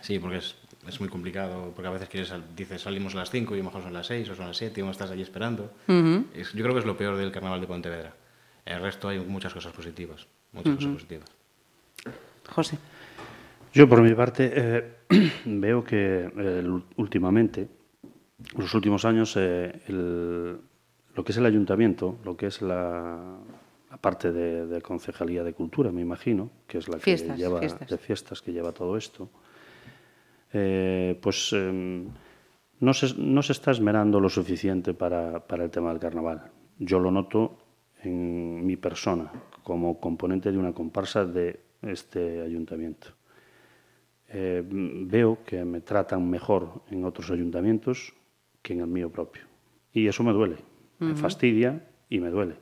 sí 0.00 0.18
porque 0.18 0.38
es, 0.38 0.54
es 0.86 1.00
muy 1.00 1.08
complicado, 1.08 1.72
porque 1.74 1.88
a 1.88 1.90
veces 1.90 2.08
quieres, 2.08 2.32
dices 2.56 2.82
salimos 2.82 3.14
a 3.14 3.18
las 3.18 3.30
5 3.30 3.54
y 3.54 3.58
a 3.58 3.62
lo 3.62 3.64
mejor 3.64 3.82
son 3.82 3.92
las 3.92 4.06
6 4.06 4.28
o 4.30 4.34
son 4.34 4.46
las 4.46 4.56
7 4.56 4.80
y 4.80 4.82
uno 4.82 4.92
estás 4.92 5.10
allí 5.10 5.22
esperando. 5.22 5.72
es, 6.34 6.52
yo 6.52 6.62
creo 6.62 6.74
que 6.74 6.80
es 6.80 6.86
lo 6.86 6.96
peor 6.96 7.16
del 7.16 7.32
carnaval 7.32 7.60
de 7.60 7.66
Pontevedra. 7.66 8.14
El 8.64 8.80
resto 8.80 9.08
hay 9.08 9.18
muchas 9.18 9.52
cosas 9.52 9.72
positivas, 9.72 10.26
muchas 10.52 10.76
cosas 10.76 10.92
positivas. 10.92 11.28
José. 12.52 12.78
Yo 13.72 13.88
por 13.88 14.02
mi 14.02 14.14
parte 14.14 14.52
eh, 14.54 14.84
veo 15.46 15.82
que 15.82 16.30
eh, 16.36 16.80
últimamente, 16.96 17.68
los 18.56 18.74
últimos 18.74 19.04
años, 19.04 19.34
eh, 19.36 19.82
el, 19.88 20.58
lo 21.14 21.24
que 21.24 21.32
es 21.32 21.38
el 21.38 21.46
ayuntamiento, 21.46 22.18
lo 22.24 22.36
que 22.36 22.46
es 22.46 22.60
la, 22.60 23.38
aparte 23.90 24.30
de, 24.30 24.66
de, 24.66 24.82
Concejalía 24.82 25.42
de 25.42 25.54
Cultura, 25.54 25.90
me 25.90 26.02
imagino, 26.02 26.50
que 26.66 26.78
es 26.78 26.88
la 26.88 26.98
que 26.98 27.16
lleva 27.16 27.60
de 27.60 27.98
fiestas 27.98 28.42
que 28.42 28.52
lleva 28.52 28.72
todo 28.72 28.96
esto, 28.96 29.30
pues 30.50 31.52
em, 31.54 32.08
no, 32.80 32.92
se, 32.92 33.14
no, 33.16 33.42
se, 33.42 33.52
está 33.52 33.70
esmerando 33.70 34.20
lo 34.20 34.28
suficiente 34.28 34.92
para, 34.92 35.46
para, 35.46 35.64
el 35.64 35.70
tema 35.70 35.90
del 35.90 35.98
carnaval. 35.98 36.50
Yo 36.78 36.98
lo 36.98 37.10
noto 37.10 37.56
en 38.02 38.66
mi 38.66 38.76
persona, 38.76 39.32
como 39.62 39.98
componente 39.98 40.52
de 40.52 40.58
una 40.58 40.74
comparsa 40.74 41.24
de 41.24 41.71
este 41.82 42.40
ayuntamiento. 42.40 43.08
Eh, 44.28 44.62
veo 44.66 45.44
que 45.44 45.64
me 45.64 45.80
tratan 45.80 46.28
mejor 46.28 46.82
en 46.90 47.04
otros 47.04 47.30
ayuntamientos 47.30 48.14
que 48.62 48.72
en 48.72 48.80
el 48.80 48.86
mío 48.86 49.10
propio. 49.10 49.42
Y 49.92 50.06
eso 50.06 50.22
me 50.22 50.32
duele, 50.32 50.54
uh 50.54 51.04
-huh. 51.04 51.08
me 51.08 51.16
fastidia 51.16 51.86
y 52.08 52.18
me 52.20 52.30
duele. 52.30 52.54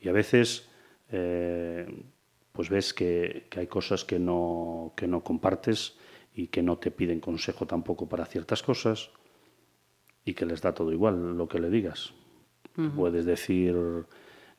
Y 0.00 0.08
a 0.08 0.12
veces 0.12 0.68
eh, 1.10 1.86
pues 2.52 2.68
ves 2.68 2.92
que, 2.92 3.46
que, 3.50 3.60
hay 3.60 3.66
cosas 3.66 4.04
que 4.04 4.18
no, 4.18 4.92
que 4.96 5.06
no 5.06 5.22
compartes 5.22 5.96
y 6.34 6.48
que 6.48 6.62
no 6.62 6.76
te 6.76 6.90
piden 6.90 7.20
consejo 7.20 7.66
tampoco 7.66 8.08
para 8.08 8.26
ciertas 8.26 8.62
cosas 8.62 9.10
y 10.24 10.34
que 10.34 10.46
les 10.46 10.60
da 10.60 10.72
todo 10.74 10.92
igual 10.92 11.36
lo 11.36 11.48
que 11.48 11.60
le 11.60 11.70
digas. 11.70 12.12
Uh 12.76 12.82
-huh. 12.82 12.94
Puedes 12.94 13.24
decir 13.24 13.76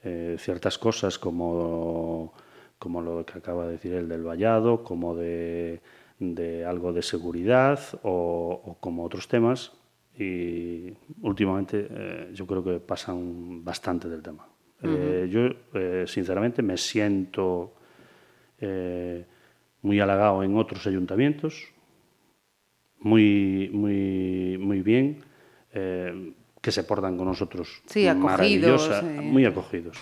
eh, 0.04 0.38
ciertas 0.40 0.78
cosas 0.78 1.20
como, 1.20 2.34
como 2.80 3.02
lo 3.02 3.26
que 3.26 3.38
acaba 3.38 3.66
de 3.66 3.74
decir 3.74 3.94
el 3.94 4.10
del 4.10 4.24
vallado, 4.24 4.84
como 4.84 5.16
de, 5.16 5.82
de 6.20 6.66
algo 6.66 6.94
de 6.94 7.02
seguridad 7.02 7.80
o, 8.04 8.62
o, 8.66 8.78
como 8.80 9.04
otros 9.04 9.28
temas 9.28 9.72
y 10.18 10.94
últimamente 11.22 11.88
eh, 11.90 12.30
yo 12.34 12.48
creo 12.48 12.64
que 12.64 12.80
pasan 12.80 13.64
bastante 13.64 14.08
del 14.08 14.22
tema. 14.22 14.48
Eh, 14.82 15.28
yo, 15.30 15.48
eh, 15.74 16.06
sinceramente, 16.08 16.62
me 16.62 16.78
siento 16.78 17.74
muy 19.82 20.00
halagado 20.00 20.44
en 20.44 20.58
otros 20.58 20.88
ayuntamientos, 20.88 21.68
muy, 23.00 23.70
muy, 23.72 24.58
muy 24.58 24.82
bien, 24.82 25.22
que 25.72 26.72
se 26.72 26.84
portan 26.84 27.16
con 27.16 27.28
nosotros 27.28 27.84
sí, 27.86 28.08
acogidos, 28.08 28.90
muy 29.22 29.46
acogidos. 29.46 29.98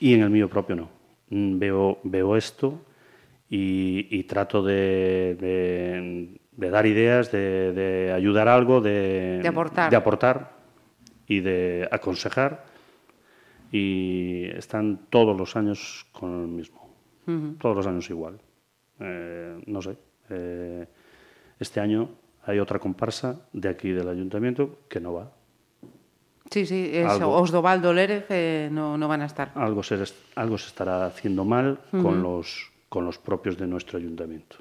Y 0.00 0.14
en 0.14 0.22
el 0.22 0.30
mío 0.30 0.48
propio 0.48 0.74
no. 0.74 0.95
Mm, 1.30 1.58
veo, 1.58 1.98
veo 2.04 2.36
esto 2.36 2.80
y, 3.50 4.06
y 4.10 4.24
trato 4.24 4.62
de, 4.62 5.36
de, 5.40 6.38
de, 6.52 6.70
dar 6.70 6.86
ideas, 6.86 7.32
de, 7.32 7.72
de 7.72 8.12
ayudar 8.12 8.48
algo, 8.48 8.80
de, 8.80 9.42
aportar. 9.46 9.90
de 9.90 9.96
aportar 9.96 10.52
y 11.26 11.40
de 11.40 11.88
aconsejar 11.90 12.64
y 13.72 14.44
están 14.56 15.06
todos 15.10 15.36
los 15.36 15.56
años 15.56 16.06
con 16.12 16.42
el 16.42 16.48
mismo, 16.48 16.94
uh 17.26 17.30
-huh. 17.30 17.58
todos 17.58 17.76
los 17.76 17.86
años 17.86 18.08
igual. 18.10 18.38
Eh, 19.00 19.60
no 19.66 19.82
sé, 19.82 19.96
eh, 20.30 20.86
este 21.58 21.80
año 21.80 22.08
hay 22.44 22.60
otra 22.60 22.78
comparsa 22.78 23.48
de 23.52 23.68
aquí 23.68 23.90
del 23.90 24.08
ayuntamiento 24.08 24.78
que 24.88 25.00
no 25.00 25.12
va. 25.12 25.32
Sí, 26.50 26.64
sí, 26.66 26.90
es 26.92 27.06
algo, 27.06 27.32
Osdovaldo 27.32 27.92
Lérez 27.92 28.26
eh, 28.30 28.68
no, 28.70 28.96
no 28.96 29.08
van 29.08 29.22
a 29.22 29.26
estar. 29.26 29.52
Algo 29.54 29.82
se, 29.82 30.02
algo 30.36 30.58
se 30.58 30.68
estará 30.68 31.06
haciendo 31.06 31.44
mal 31.44 31.80
uh 31.92 31.96
-huh. 31.96 32.02
con, 32.02 32.22
los, 32.22 32.70
con 32.88 33.04
los 33.04 33.18
propios 33.18 33.56
de 33.56 33.66
nuestro 33.66 33.98
ayuntamiento. 33.98 34.56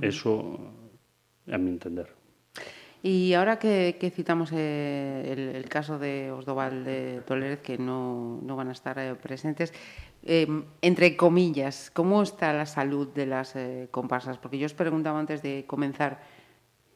Eso, 0.00 0.58
a 1.50 1.58
mi 1.58 1.70
entender. 1.70 2.22
Y 3.02 3.34
ahora 3.34 3.58
que, 3.58 4.12
citamos 4.14 4.50
eh, 4.52 5.56
el, 5.56 5.68
caso 5.68 5.98
de 5.98 6.30
Osdoval 6.30 6.84
de 6.84 7.58
que 7.62 7.76
no, 7.76 8.38
no 8.42 8.54
van 8.54 8.68
a 8.68 8.72
estar 8.72 8.96
eh, 9.00 9.16
presentes, 9.16 9.74
eh, 10.22 10.46
entre 10.82 11.16
comillas, 11.16 11.90
¿cómo 11.92 12.22
está 12.22 12.52
la 12.52 12.64
salud 12.64 13.08
de 13.08 13.26
las 13.26 13.56
comparsas? 13.90 14.38
Porque 14.38 14.58
yo 14.58 14.66
os 14.66 14.74
preguntaba 14.74 15.18
antes 15.18 15.42
de 15.42 15.64
comenzar 15.66 16.22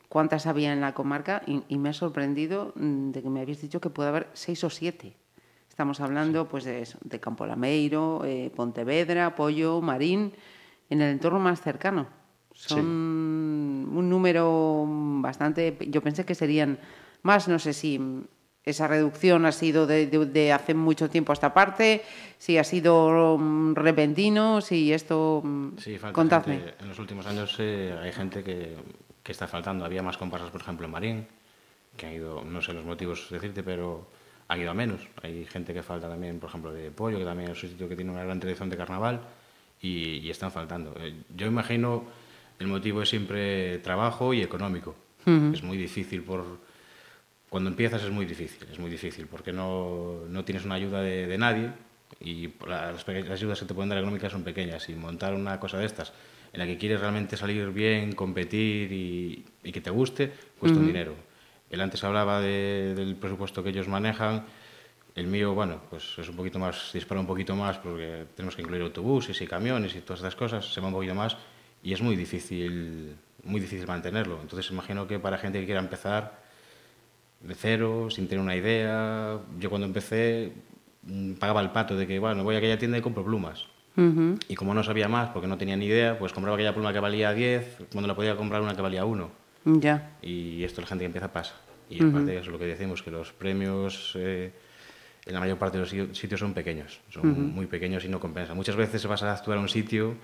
cuántas 0.08 0.46
había 0.46 0.72
en 0.72 0.80
la 0.80 0.94
comarca 0.94 1.42
y, 1.46 1.78
me 1.78 1.88
ha 1.88 1.92
sorprendido 1.92 2.72
mm, 2.76 3.10
de 3.10 3.22
que 3.22 3.30
me 3.30 3.40
habéis 3.40 3.60
dicho 3.60 3.80
que 3.80 3.90
puede 3.90 4.08
haber 4.08 4.28
seis 4.32 4.62
o 4.64 4.70
siete. 4.70 5.16
Estamos 5.68 6.00
hablando 6.00 6.48
pues 6.48 6.64
de, 6.64 6.80
eso, 6.80 6.98
de 7.02 7.20
Campo 7.20 7.44
Lameiro, 7.44 8.22
Pontevedra, 8.54 9.34
Pollo, 9.34 9.82
Marín, 9.82 10.32
en 10.88 11.02
el 11.02 11.10
entorno 11.12 11.38
más 11.38 11.60
cercano. 11.60 12.06
Son 12.54 12.80
un 12.80 14.08
número 14.08 14.86
bastante. 14.88 15.76
Yo 15.88 16.02
pensé 16.02 16.24
que 16.24 16.34
serían 16.34 16.78
más, 17.22 17.48
no 17.48 17.58
sé 17.58 17.74
si 17.74 18.00
esa 18.66 18.88
reducción 18.88 19.46
ha 19.46 19.52
sido 19.52 19.86
de, 19.86 20.52
hace 20.52 20.74
mucho 20.74 21.08
tiempo 21.08 21.32
a 21.32 21.34
esta 21.34 21.54
parte, 21.54 22.02
si 22.38 22.58
ha 22.58 22.64
sido 22.64 23.38
mm, 23.38 23.74
repentino, 23.74 24.60
si 24.60 24.92
esto. 24.92 25.40
Mm, 25.44 25.76
sí, 25.78 25.98
falta 25.98 26.40
Gente. 26.40 26.74
En 26.80 26.88
los 26.88 26.98
últimos 26.98 27.26
años 27.26 27.54
eh, 27.60 27.96
hay 28.02 28.12
gente 28.12 28.42
que, 28.42 28.76
que, 29.26 29.32
está 29.32 29.48
faltando. 29.48 29.84
Había 29.84 30.02
más 30.02 30.16
comparsas, 30.16 30.50
por 30.50 30.60
ejemplo, 30.60 30.86
en 30.86 30.92
Marín, 30.92 31.26
que 31.96 32.06
han 32.06 32.12
ido, 32.12 32.44
no 32.44 32.62
sé 32.62 32.72
los 32.72 32.84
motivos 32.84 33.28
decirte, 33.30 33.62
pero 33.62 34.08
han 34.48 34.60
ido 34.60 34.70
a 34.70 34.74
menos. 34.74 35.00
Hay 35.22 35.44
gente 35.46 35.74
que 35.74 35.82
falta 35.82 36.08
también, 36.08 36.38
por 36.38 36.48
ejemplo, 36.48 36.72
de 36.72 36.90
Pollo, 36.90 37.18
que 37.18 37.24
también 37.24 37.50
es 37.50 37.62
un 37.62 37.70
sitio 37.70 37.88
que 37.88 37.96
tiene 37.96 38.10
una 38.12 38.22
gran 38.22 38.38
tradición 38.38 38.70
de 38.70 38.76
carnaval, 38.76 39.20
y, 39.80 40.18
y 40.18 40.30
están 40.30 40.50
faltando. 40.50 40.94
Eh, 40.98 41.14
yo 41.34 41.46
imagino 41.46 42.04
el 42.58 42.68
motivo 42.68 43.02
es 43.02 43.08
siempre 43.08 43.78
trabajo 43.78 44.32
y 44.32 44.42
económico. 44.42 44.94
Es 45.52 45.64
muy 45.64 45.76
difícil 45.76 46.22
por... 46.22 46.44
Cuando 47.48 47.68
empiezas 47.68 48.02
es 48.04 48.10
muy 48.10 48.26
difícil, 48.26 48.64
es 48.70 48.78
muy 48.78 48.88
difícil, 48.88 49.26
porque 49.26 49.52
no, 49.52 50.20
no 50.28 50.44
tienes 50.44 50.64
una 50.64 50.76
ayuda 50.76 51.00
de, 51.00 51.36
nadie 51.36 51.72
y 52.20 52.50
las, 52.64 53.08
ayudas 53.08 53.58
que 53.58 53.66
te 53.66 53.74
pueden 53.74 53.88
dar 53.88 53.98
económicas 53.98 54.30
son 54.30 54.44
pequeñas 54.44 54.88
y 54.88 54.94
montar 54.94 55.34
una 55.34 55.58
cosa 55.58 55.78
de 55.78 55.86
estas 55.86 56.12
en 56.56 56.60
la 56.60 56.66
que 56.66 56.78
quieres 56.78 57.00
realmente 57.00 57.36
salir 57.36 57.70
bien, 57.70 58.12
competir 58.12 58.90
y, 58.90 59.44
que 59.70 59.80
te 59.82 59.90
guste, 59.90 60.32
cuesta 60.58 60.78
un 60.78 60.86
dinero. 60.86 61.14
Él 61.68 61.82
antes 61.82 62.02
hablaba 62.02 62.40
del 62.40 63.14
presupuesto 63.16 63.62
que 63.62 63.68
ellos 63.68 63.88
manejan, 63.88 64.46
el 65.14 65.26
mío, 65.26 65.52
bueno, 65.52 65.82
pues 65.90 66.14
es 66.16 66.26
un 66.30 66.34
poquito 66.34 66.58
más, 66.58 66.92
dispara 66.94 67.20
un 67.20 67.26
poquito 67.26 67.54
más 67.54 67.76
porque 67.76 68.24
tenemos 68.34 68.56
que 68.56 68.62
incluir 68.62 68.80
autobuses 68.80 69.38
y 69.42 69.46
camiones 69.46 69.94
y 69.96 70.00
todas 70.00 70.20
estas 70.20 70.34
cosas, 70.34 70.72
se 70.72 70.80
va 70.80 70.86
un 70.86 70.94
poquito 70.94 71.14
más 71.14 71.36
y 71.82 71.92
es 71.92 72.00
muy 72.00 72.16
difícil, 72.16 73.14
muy 73.44 73.60
difícil 73.60 73.86
mantenerlo. 73.86 74.40
Entonces 74.40 74.70
imagino 74.70 75.06
que 75.06 75.18
para 75.18 75.36
gente 75.36 75.60
que 75.60 75.66
quiera 75.66 75.80
empezar 75.80 76.40
de 77.40 77.54
cero, 77.54 78.08
sin 78.08 78.28
tener 78.28 78.42
una 78.42 78.56
idea, 78.56 79.38
yo 79.58 79.68
cuando 79.68 79.86
empecé 79.86 80.54
mm, 81.02 81.34
pagaba 81.34 81.60
el 81.60 81.70
pato 81.70 81.96
de 81.96 82.06
que, 82.06 82.18
bueno, 82.18 82.44
voy 82.44 82.54
a 82.54 82.58
aquella 82.58 82.78
tienda 82.78 82.96
y 82.96 83.02
compro 83.02 83.22
plumas. 83.22 83.75
Y 84.48 84.54
como 84.54 84.74
no 84.74 84.82
sabía 84.82 85.08
más, 85.08 85.30
porque 85.30 85.48
no 85.48 85.56
tenía 85.56 85.76
ni 85.76 85.86
idea, 85.86 86.18
pues 86.18 86.32
compraba 86.32 86.56
aquella 86.56 86.74
pluma 86.74 86.92
que 86.92 87.00
valía 87.00 87.32
10, 87.32 87.78
cuando 87.92 88.08
la 88.08 88.14
podía 88.14 88.36
comprar 88.36 88.60
una 88.60 88.74
que 88.74 88.82
valía 88.82 89.04
1. 89.04 89.30
Ya. 89.80 90.16
Y 90.22 90.62
esto 90.64 90.80
la 90.80 90.86
gente 90.86 91.02
que 91.02 91.06
empieza 91.06 91.32
pasa. 91.32 91.54
Y 91.88 92.04
aparte 92.04 92.32
de 92.32 92.38
eso, 92.38 92.50
lo 92.50 92.58
que 92.58 92.66
decimos, 92.66 93.02
que 93.02 93.10
los 93.10 93.32
premios 93.32 94.12
eh, 94.16 94.52
en 95.24 95.32
la 95.32 95.40
mayor 95.40 95.56
parte 95.56 95.78
de 95.78 95.84
los 95.84 96.16
sitios 96.18 96.40
son 96.40 96.52
pequeños, 96.52 97.00
son 97.08 97.54
muy 97.54 97.66
pequeños 97.66 98.04
y 98.04 98.08
no 98.08 98.20
compensa. 98.20 98.54
Muchas 98.54 98.76
veces 98.76 99.06
vas 99.06 99.22
a 99.22 99.32
actuar 99.32 99.58
a 99.58 99.60
un 99.60 99.68
sitio 99.68 100.16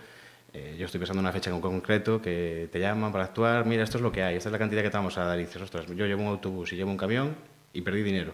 eh, 0.55 0.77
yo 0.79 0.85
estoy 0.85 0.99
pensando 0.99 1.21
en 1.21 1.25
una 1.25 1.33
fecha 1.33 1.51
en 1.51 1.61
concreto 1.61 2.21
que 2.21 2.69
te 2.71 2.79
llaman 2.79 3.11
para 3.11 3.25
actuar, 3.25 3.65
mira, 3.65 3.85
esto 3.85 3.97
es 3.97 4.03
lo 4.03 4.13
que 4.13 4.23
hay, 4.23 4.37
esta 4.37 4.51
es 4.51 4.53
la 4.53 4.59
cantidad 4.59 4.83
que 4.83 4.91
te 4.91 4.97
vamos 4.97 5.17
a 5.17 5.25
dar. 5.25 5.39
Y 5.39 5.45
dices, 5.45 5.63
ostras, 5.63 5.87
yo 5.87 6.07
llevo 6.07 6.23
un 6.23 6.29
autobús 6.29 6.73
y 6.73 6.77
llevo 6.77 6.91
un 6.91 6.99
camión 6.99 7.35
y 7.73 7.81
perdí 7.81 8.03
dinero. 8.03 8.33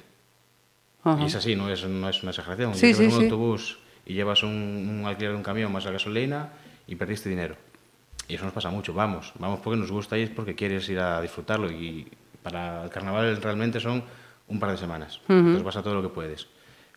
Y 1.20 1.24
es 1.24 1.34
así, 1.36 1.54
no 1.54 1.70
es, 1.70 1.84
no 1.86 2.08
es 2.08 2.22
una 2.22 2.32
exageración. 2.32 2.74
Sí, 2.74 2.92
llevas 2.92 3.14
un 3.14 3.24
autobús 3.24 3.78
y 4.08 4.14
llevas 4.14 4.42
un, 4.42 4.50
un, 4.50 5.06
alquiler 5.06 5.32
de 5.32 5.36
un 5.36 5.42
camión 5.42 5.70
más 5.70 5.84
la 5.84 5.92
gasolina 5.92 6.48
y 6.86 6.96
perdiste 6.96 7.28
dinero. 7.28 7.54
Y 8.26 8.34
eso 8.34 8.44
nos 8.44 8.54
pasa 8.54 8.70
mucho. 8.70 8.94
Vamos, 8.94 9.32
vamos 9.38 9.60
porque 9.60 9.78
nos 9.78 9.92
gusta 9.92 10.18
y 10.18 10.22
es 10.22 10.30
porque 10.30 10.54
quieres 10.54 10.88
ir 10.88 10.98
a 10.98 11.20
disfrutarlo. 11.20 11.70
Y 11.70 12.06
para 12.42 12.84
el 12.84 12.90
carnaval 12.90 13.40
realmente 13.40 13.80
son 13.80 14.02
un 14.48 14.58
par 14.58 14.70
de 14.70 14.78
semanas. 14.78 15.20
Entonces 15.28 15.62
vas 15.62 15.76
a 15.76 15.82
todo 15.82 15.94
lo 15.94 16.02
que 16.02 16.08
puedes. 16.08 16.48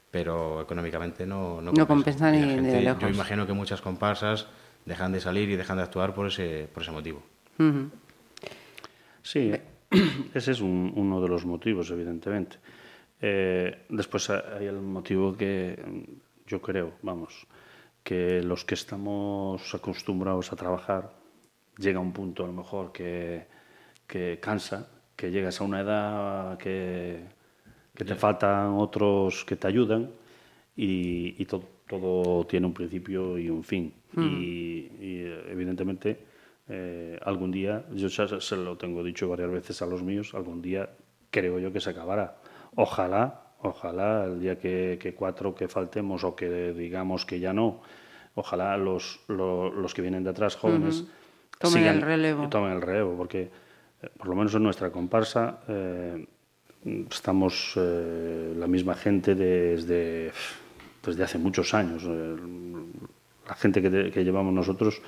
Pero 0.09 0.61
económicamente 0.61 1.25
no, 1.25 1.61
no 1.61 1.87
compensa, 1.87 2.31
ni, 2.31 2.39
de 2.39 2.81
lejos. 2.81 3.01
Yo 3.01 3.09
imagino 3.09 3.45
que 3.45 3.53
muchas 3.53 3.81
comparsas 3.81 4.47
dejan 4.85 5.11
de 5.11 5.19
salir 5.19 5.49
y 5.49 5.55
dejan 5.55 5.77
de 5.77 5.83
actuar 5.83 6.13
por 6.13 6.27
ese, 6.27 6.67
por 6.73 6.83
ese 6.83 6.91
motivo. 6.91 7.21
Sí, 9.21 9.51
ese 10.33 10.51
es 10.51 10.61
uno 10.61 11.21
de 11.21 11.27
los 11.27 11.45
motivos, 11.45 11.91
evidentemente. 11.91 12.57
Eh, 13.21 13.85
después 13.89 14.29
hay 14.29 14.65
el 14.65 14.81
motivo 14.81 15.37
que 15.37 15.77
yo 16.51 16.61
creo, 16.61 16.93
vamos, 17.01 17.47
que 18.03 18.43
los 18.43 18.65
que 18.65 18.75
estamos 18.75 19.73
acostumbrados 19.73 20.51
a 20.51 20.55
trabajar 20.55 21.13
llega 21.77 21.99
un 21.99 22.13
punto 22.13 22.43
a 22.43 22.47
lo 22.47 22.53
mejor 22.53 22.91
que, 22.91 23.47
que 24.05 24.39
cansa, 24.41 24.89
que 25.15 25.31
llegas 25.31 25.61
a 25.61 25.63
una 25.63 25.79
edad 25.81 26.57
que, 26.57 27.25
que 27.95 28.05
te 28.05 28.15
faltan 28.15 28.73
otros 28.77 29.45
que 29.45 29.55
te 29.55 29.67
ayudan 29.67 30.11
y, 30.75 31.41
y 31.41 31.45
todo 31.45 31.81
todo 31.91 32.45
tiene 32.45 32.67
un 32.67 32.73
principio 32.73 33.37
y 33.37 33.49
un 33.49 33.65
fin. 33.65 33.91
Mm. 34.13 34.41
Y, 34.41 35.25
evidentemente, 35.51 36.25
eh, 36.69 37.19
algún 37.21 37.51
día, 37.51 37.83
yo 37.93 38.07
ya 38.07 38.39
se 38.39 38.55
lo 38.55 38.77
tengo 38.77 39.03
dicho 39.03 39.27
varias 39.27 39.51
veces 39.51 39.81
a 39.81 39.85
los 39.85 40.01
míos, 40.01 40.33
algún 40.33 40.61
día 40.61 40.89
creo 41.29 41.59
yo 41.59 41.73
que 41.73 41.81
se 41.81 41.89
acabará. 41.89 42.37
Ojalá, 42.75 43.50
ojalá 43.61 44.25
el 44.25 44.39
día 44.39 44.59
que, 44.59 45.15
cuatro 45.17 45.53
que 45.55 45.67
faltemos 45.67 46.23
o 46.23 46.35
que 46.35 46.73
digamos 46.73 47.25
que 47.25 47.39
ya 47.39 47.53
no, 47.53 47.81
ojalá 48.35 48.77
los, 48.77 49.21
los, 49.27 49.93
que 49.93 50.01
vienen 50.01 50.23
de 50.23 50.31
atrás, 50.31 50.55
jóvenes, 50.55 51.05
tomen 51.59 51.85
el 51.85 52.01
relevo. 52.01 52.49
Tomen 52.49 52.73
el 52.73 52.81
relevo, 52.81 53.15
porque 53.15 53.51
eh, 54.01 54.09
por 54.17 54.27
lo 54.27 54.35
menos 54.35 54.53
en 54.55 54.63
nuestra 54.63 54.91
comparsa 54.91 55.59
eh, 55.67 56.25
estamos 57.09 57.73
la 57.75 58.67
misma 58.67 58.95
gente 58.95 59.35
desde 59.35 60.31
desde 61.05 61.23
hace 61.23 61.37
muchos 61.37 61.73
años. 61.73 62.03
Eh, 62.05 62.35
la 63.47 63.55
gente 63.55 63.81
que, 63.81 64.23
llevamos 64.23 64.53
nosotros, 64.53 65.01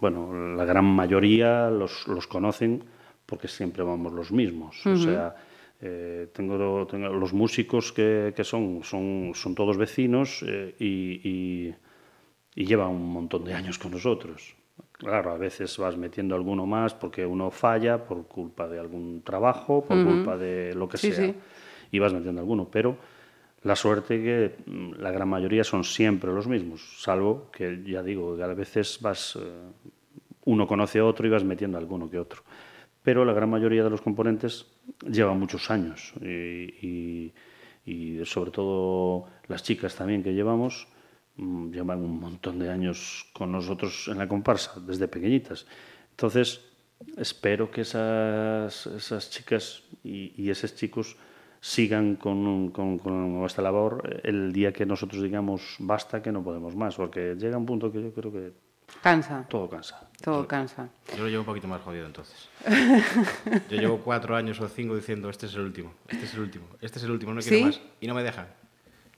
bueno, 0.00 0.54
la 0.54 0.64
gran 0.64 0.84
mayoría 0.84 1.70
los, 1.70 2.06
los 2.08 2.26
conocen 2.26 2.84
porque 3.24 3.48
siempre 3.48 3.82
vamos 3.82 4.12
los 4.12 4.32
mismos. 4.32 4.84
O 4.86 4.96
sea, 4.96 5.34
eh, 5.86 6.28
tengo, 6.32 6.86
tengo, 6.86 7.08
los 7.10 7.34
músicos 7.34 7.92
que, 7.92 8.32
que, 8.34 8.42
son, 8.42 8.82
son, 8.82 9.32
son 9.34 9.54
todos 9.54 9.76
vecinos 9.76 10.42
eh, 10.46 10.74
y, 10.78 11.20
y, 11.22 11.74
y, 12.54 12.64
llevan 12.64 12.88
un 12.88 13.12
montón 13.12 13.44
de 13.44 13.52
años 13.52 13.78
con 13.78 13.92
nosotros. 13.92 14.56
Claro, 14.92 15.32
a 15.32 15.36
veces 15.36 15.76
vas 15.76 15.98
metiendo 15.98 16.34
alguno 16.34 16.64
más 16.64 16.94
porque 16.94 17.26
uno 17.26 17.50
falla 17.50 18.02
por 18.02 18.26
culpa 18.26 18.66
de 18.66 18.80
algún 18.80 19.20
trabajo, 19.22 19.84
por 19.84 20.02
culpa 20.02 20.38
de 20.38 20.74
lo 20.74 20.88
que 20.88 20.96
sea, 20.96 21.34
y 21.90 21.98
vas 21.98 22.14
metiendo 22.14 22.40
alguno, 22.40 22.66
pero 22.70 22.96
la 23.62 23.76
suerte 23.76 24.22
que 24.22 24.54
mm, 24.64 24.92
la 25.02 25.10
gran 25.10 25.28
mayoría 25.28 25.64
son 25.64 25.84
siempre 25.84 26.32
los 26.32 26.46
mismos, 26.48 27.02
salvo 27.02 27.50
que, 27.52 27.82
ya 27.84 28.02
digo, 28.02 28.36
que 28.38 28.42
a 28.42 28.46
veces 28.48 28.98
vas, 29.02 29.36
eh, 29.36 29.40
uno 30.46 30.66
conoce 30.66 31.00
a 31.00 31.04
otro 31.04 31.26
y 31.26 31.30
vas 31.30 31.44
metiendo 31.44 31.76
alguno 31.76 32.08
que 32.08 32.18
otro. 32.18 32.42
Pero 33.04 33.24
la 33.24 33.32
gran 33.32 33.50
mayoría 33.50 33.84
de 33.84 33.90
los 33.90 34.00
componentes 34.00 34.66
llevan 35.06 35.38
muchos 35.38 35.70
años 35.70 36.14
y, 36.20 37.32
sobre 38.24 38.50
todo 38.50 39.26
las 39.46 39.62
chicas 39.62 39.94
también 39.94 40.22
que 40.22 40.32
llevamos 40.32 40.88
mm, 41.36 41.70
llevan 41.70 42.00
un 42.00 42.18
montón 42.18 42.58
de 42.58 42.70
años 42.70 43.28
con 43.34 43.52
nosotros 43.52 44.08
en 44.08 44.16
la 44.16 44.26
comparsa, 44.26 44.80
desde 44.80 45.06
pequeñitas. 45.06 45.66
Entonces, 46.12 46.62
espero 47.18 47.70
que 47.70 47.82
esas, 47.82 48.86
esas 48.86 49.30
chicas 49.30 49.82
y, 50.02 50.32
y 50.42 50.48
esos 50.48 50.74
chicos 50.74 51.16
sigan 51.64 52.16
con, 52.16 52.70
con, 52.70 52.98
con, 52.98 53.42
esta 53.44 53.62
labor 53.62 54.20
el 54.22 54.52
día 54.52 54.70
que 54.70 54.84
nosotros 54.84 55.22
digamos 55.22 55.76
basta, 55.78 56.20
que 56.20 56.30
no 56.30 56.42
podemos 56.42 56.76
más, 56.76 56.96
porque 56.96 57.36
llega 57.36 57.56
un 57.56 57.64
punto 57.64 57.90
que 57.90 58.02
yo 58.02 58.12
creo 58.12 58.30
que... 58.30 58.52
Cansa. 59.02 59.46
Todo 59.48 59.70
cansa. 59.70 60.10
Todo 60.24 60.48
cansa. 60.48 60.88
Yo 61.16 61.24
lo 61.24 61.28
llevo 61.28 61.42
un 61.42 61.46
poquito 61.46 61.68
más 61.68 61.82
jodido 61.82 62.06
entonces. 62.06 62.48
yo 63.70 63.76
llevo 63.76 63.98
cuatro 63.98 64.34
años 64.34 64.60
o 64.60 64.68
cinco 64.68 64.96
diciendo 64.96 65.28
este 65.28 65.46
es 65.46 65.54
el 65.54 65.60
último, 65.60 65.92
este 66.08 66.24
es 66.24 66.34
el 66.34 66.40
último, 66.40 66.66
este 66.80 66.98
es 66.98 67.04
el 67.04 67.10
último, 67.10 67.34
no 67.34 67.40
quiero 67.40 67.66
más. 67.66 67.80
Y 68.00 68.06
no 68.06 68.14
me 68.14 68.22
dejan. 68.22 68.46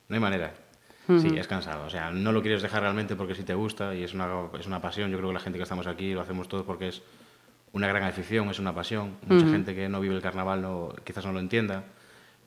No 0.08 0.14
hay 0.14 0.20
manera. 0.20 0.52
Sí, 1.06 1.36
es 1.36 1.46
cansado. 1.46 1.86
O 1.86 1.90
sea, 1.90 2.10
no 2.10 2.32
lo 2.32 2.42
quieres 2.42 2.62
dejar 2.62 2.82
realmente 2.82 3.14
porque 3.14 3.36
sí 3.36 3.44
te 3.44 3.54
gusta 3.54 3.94
y 3.94 4.02
es 4.02 4.12
una, 4.12 4.28
es 4.58 4.66
una 4.66 4.80
pasión. 4.80 5.10
Yo 5.12 5.18
creo 5.18 5.30
que 5.30 5.34
la 5.34 5.40
gente 5.40 5.58
que 5.58 5.62
estamos 5.62 5.86
aquí 5.86 6.12
lo 6.12 6.20
hacemos 6.20 6.48
todos 6.48 6.64
porque 6.64 6.88
es 6.88 7.02
una 7.72 7.86
gran 7.86 8.02
afición, 8.02 8.48
es 8.50 8.58
una 8.58 8.74
pasión. 8.74 9.16
Mucha 9.26 9.46
gente 9.46 9.74
que 9.76 9.88
no 9.88 10.00
vive 10.00 10.16
el 10.16 10.22
carnaval 10.22 10.62
no, 10.62 10.92
quizás 11.04 11.24
no 11.24 11.32
lo 11.32 11.38
entienda 11.38 11.84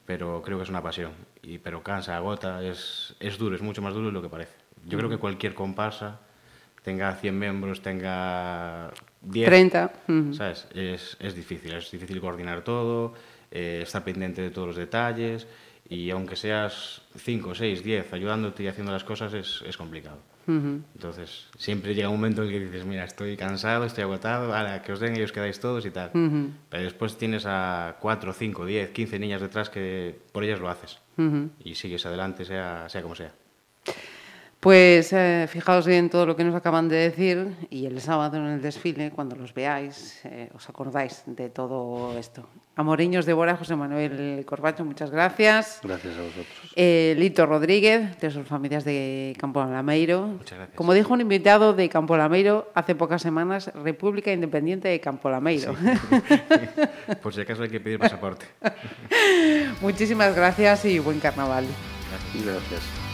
pero 0.09 0.41
creo 0.41 0.57
que 0.57 0.63
es 0.63 0.69
una 0.71 0.81
pasión. 0.81 1.11
Y, 1.43 1.59
pero 1.59 1.83
cansa, 1.83 2.17
agota, 2.17 2.63
es, 2.63 3.15
es 3.19 3.37
duro, 3.37 3.55
es 3.55 3.61
mucho 3.61 3.83
más 3.83 3.93
duro 3.93 4.07
de 4.07 4.11
lo 4.11 4.23
que 4.23 4.27
parece. 4.27 4.55
Yo 4.87 4.97
creo 4.97 5.07
que 5.07 5.17
cualquier 5.17 5.53
comparsa 5.53 6.19
tenga 6.83 7.13
100 7.15 7.37
miembros, 7.37 7.81
tenga 7.81 8.91
10. 9.21 9.45
30. 9.45 9.91
ujú. 10.07 10.33
¿Sabes? 10.33 10.67
Es, 10.73 11.17
es 11.19 11.35
difícil, 11.35 11.73
es 11.73 11.91
difícil 11.91 12.19
coordinar 12.21 12.61
todo, 12.63 13.13
eh, 13.51 13.81
estar 13.83 14.03
pendiente 14.03 14.41
de 14.41 14.49
todos 14.51 14.67
los 14.67 14.75
detalles 14.77 15.47
y 15.89 16.09
aunque 16.11 16.35
seas 16.35 17.01
5, 17.17 17.55
6, 17.55 17.83
10 17.83 18.13
ayudándote 18.13 18.63
y 18.63 18.67
haciendo 18.67 18.91
las 18.91 19.03
cosas 19.03 19.33
es, 19.33 19.63
es 19.65 19.75
complicado. 19.77 20.17
Entonces, 20.49 21.45
siempre 21.59 21.93
llega 21.93 22.09
un 22.09 22.15
momento 22.15 22.41
en 22.41 22.47
el 22.47 22.53
que 22.55 22.59
dices, 22.65 22.83
mira, 22.83 23.03
estoy 23.03 23.37
cansado, 23.37 23.85
estoy 23.85 24.03
agotado, 24.03 24.55
ahora 24.55 24.81
que 24.81 24.91
os 24.93 24.99
den 24.99 25.15
y 25.15 25.21
os 25.21 25.31
quedáis 25.31 25.59
todos 25.59 25.85
y 25.85 25.91
tal. 25.91 26.09
Pero 26.69 26.83
después 26.83 27.17
tienes 27.17 27.43
a 27.45 27.97
4, 27.99 28.33
5, 28.33 28.65
10, 28.65 28.89
15 28.89 29.19
niñas 29.19 29.41
detrás 29.41 29.69
que 29.69 30.17
por 30.31 30.43
ellas 30.43 30.59
lo 30.59 30.69
haces. 30.69 30.97
Y 31.63 31.75
sigues 31.75 32.03
adelante, 32.07 32.45
sea, 32.45 32.89
sea 32.89 33.03
como 33.03 33.13
sea. 33.13 33.31
Pues 34.59 35.13
eh, 35.13 35.47
fijaos 35.49 35.87
bien 35.87 36.09
todo 36.09 36.25
lo 36.25 36.35
que 36.35 36.43
nos 36.43 36.53
acaban 36.53 36.89
de 36.89 36.97
decir 36.97 37.55
y 37.69 37.85
el 37.85 38.01
sábado 38.01 38.35
en 38.35 38.45
el 38.45 38.61
desfile, 38.61 39.09
cuando 39.09 39.37
los 39.37 39.53
veáis, 39.53 40.19
eh, 40.25 40.49
os 40.53 40.67
acordáis 40.67 41.23
de 41.25 41.49
todo 41.49 42.17
esto. 42.17 42.45
Amoriños 42.75 43.25
de 43.25 43.31
Bora, 43.31 43.55
José 43.55 43.77
Manuel 43.77 44.43
Corbacho, 44.45 44.83
muchas 44.83 45.11
gracias. 45.11 45.79
Gracias 45.81 46.17
a 46.17 46.21
vosotros. 46.21 46.73
Eh, 46.75 47.15
Lito 47.17 47.45
Rodríguez, 47.45 48.19
de 48.19 48.31
sus 48.31 48.45
familias 48.47 48.83
de 48.83 49.33
Campo 49.39 49.63
Lameiro. 49.63 50.27
Muchas 50.27 50.57
gracias. 50.57 50.75
Como 50.75 50.93
dijo 50.93 51.13
un 51.13 51.21
invitado 51.21 51.73
de 51.73 51.87
Campo 51.87 52.17
Lameiro 52.17 52.69
hace 52.75 52.95
pocas 52.95 53.21
semanas, 53.21 53.71
República 53.73 54.33
Independiente 54.33 54.89
de 54.89 54.99
Campo 54.99 55.29
Lameiro. 55.29 55.73
por 57.23 57.33
si 57.33 57.41
acaso 57.41 57.63
hay 57.63 57.69
que 57.69 57.79
pedir 57.79 57.97
pasaporte. 57.97 58.45
Muchísimas 59.81 60.35
gracias 60.35 60.83
y 60.83 60.99
buen 60.99 61.21
carnaval. 61.21 61.65
Gracias. 62.33 63.08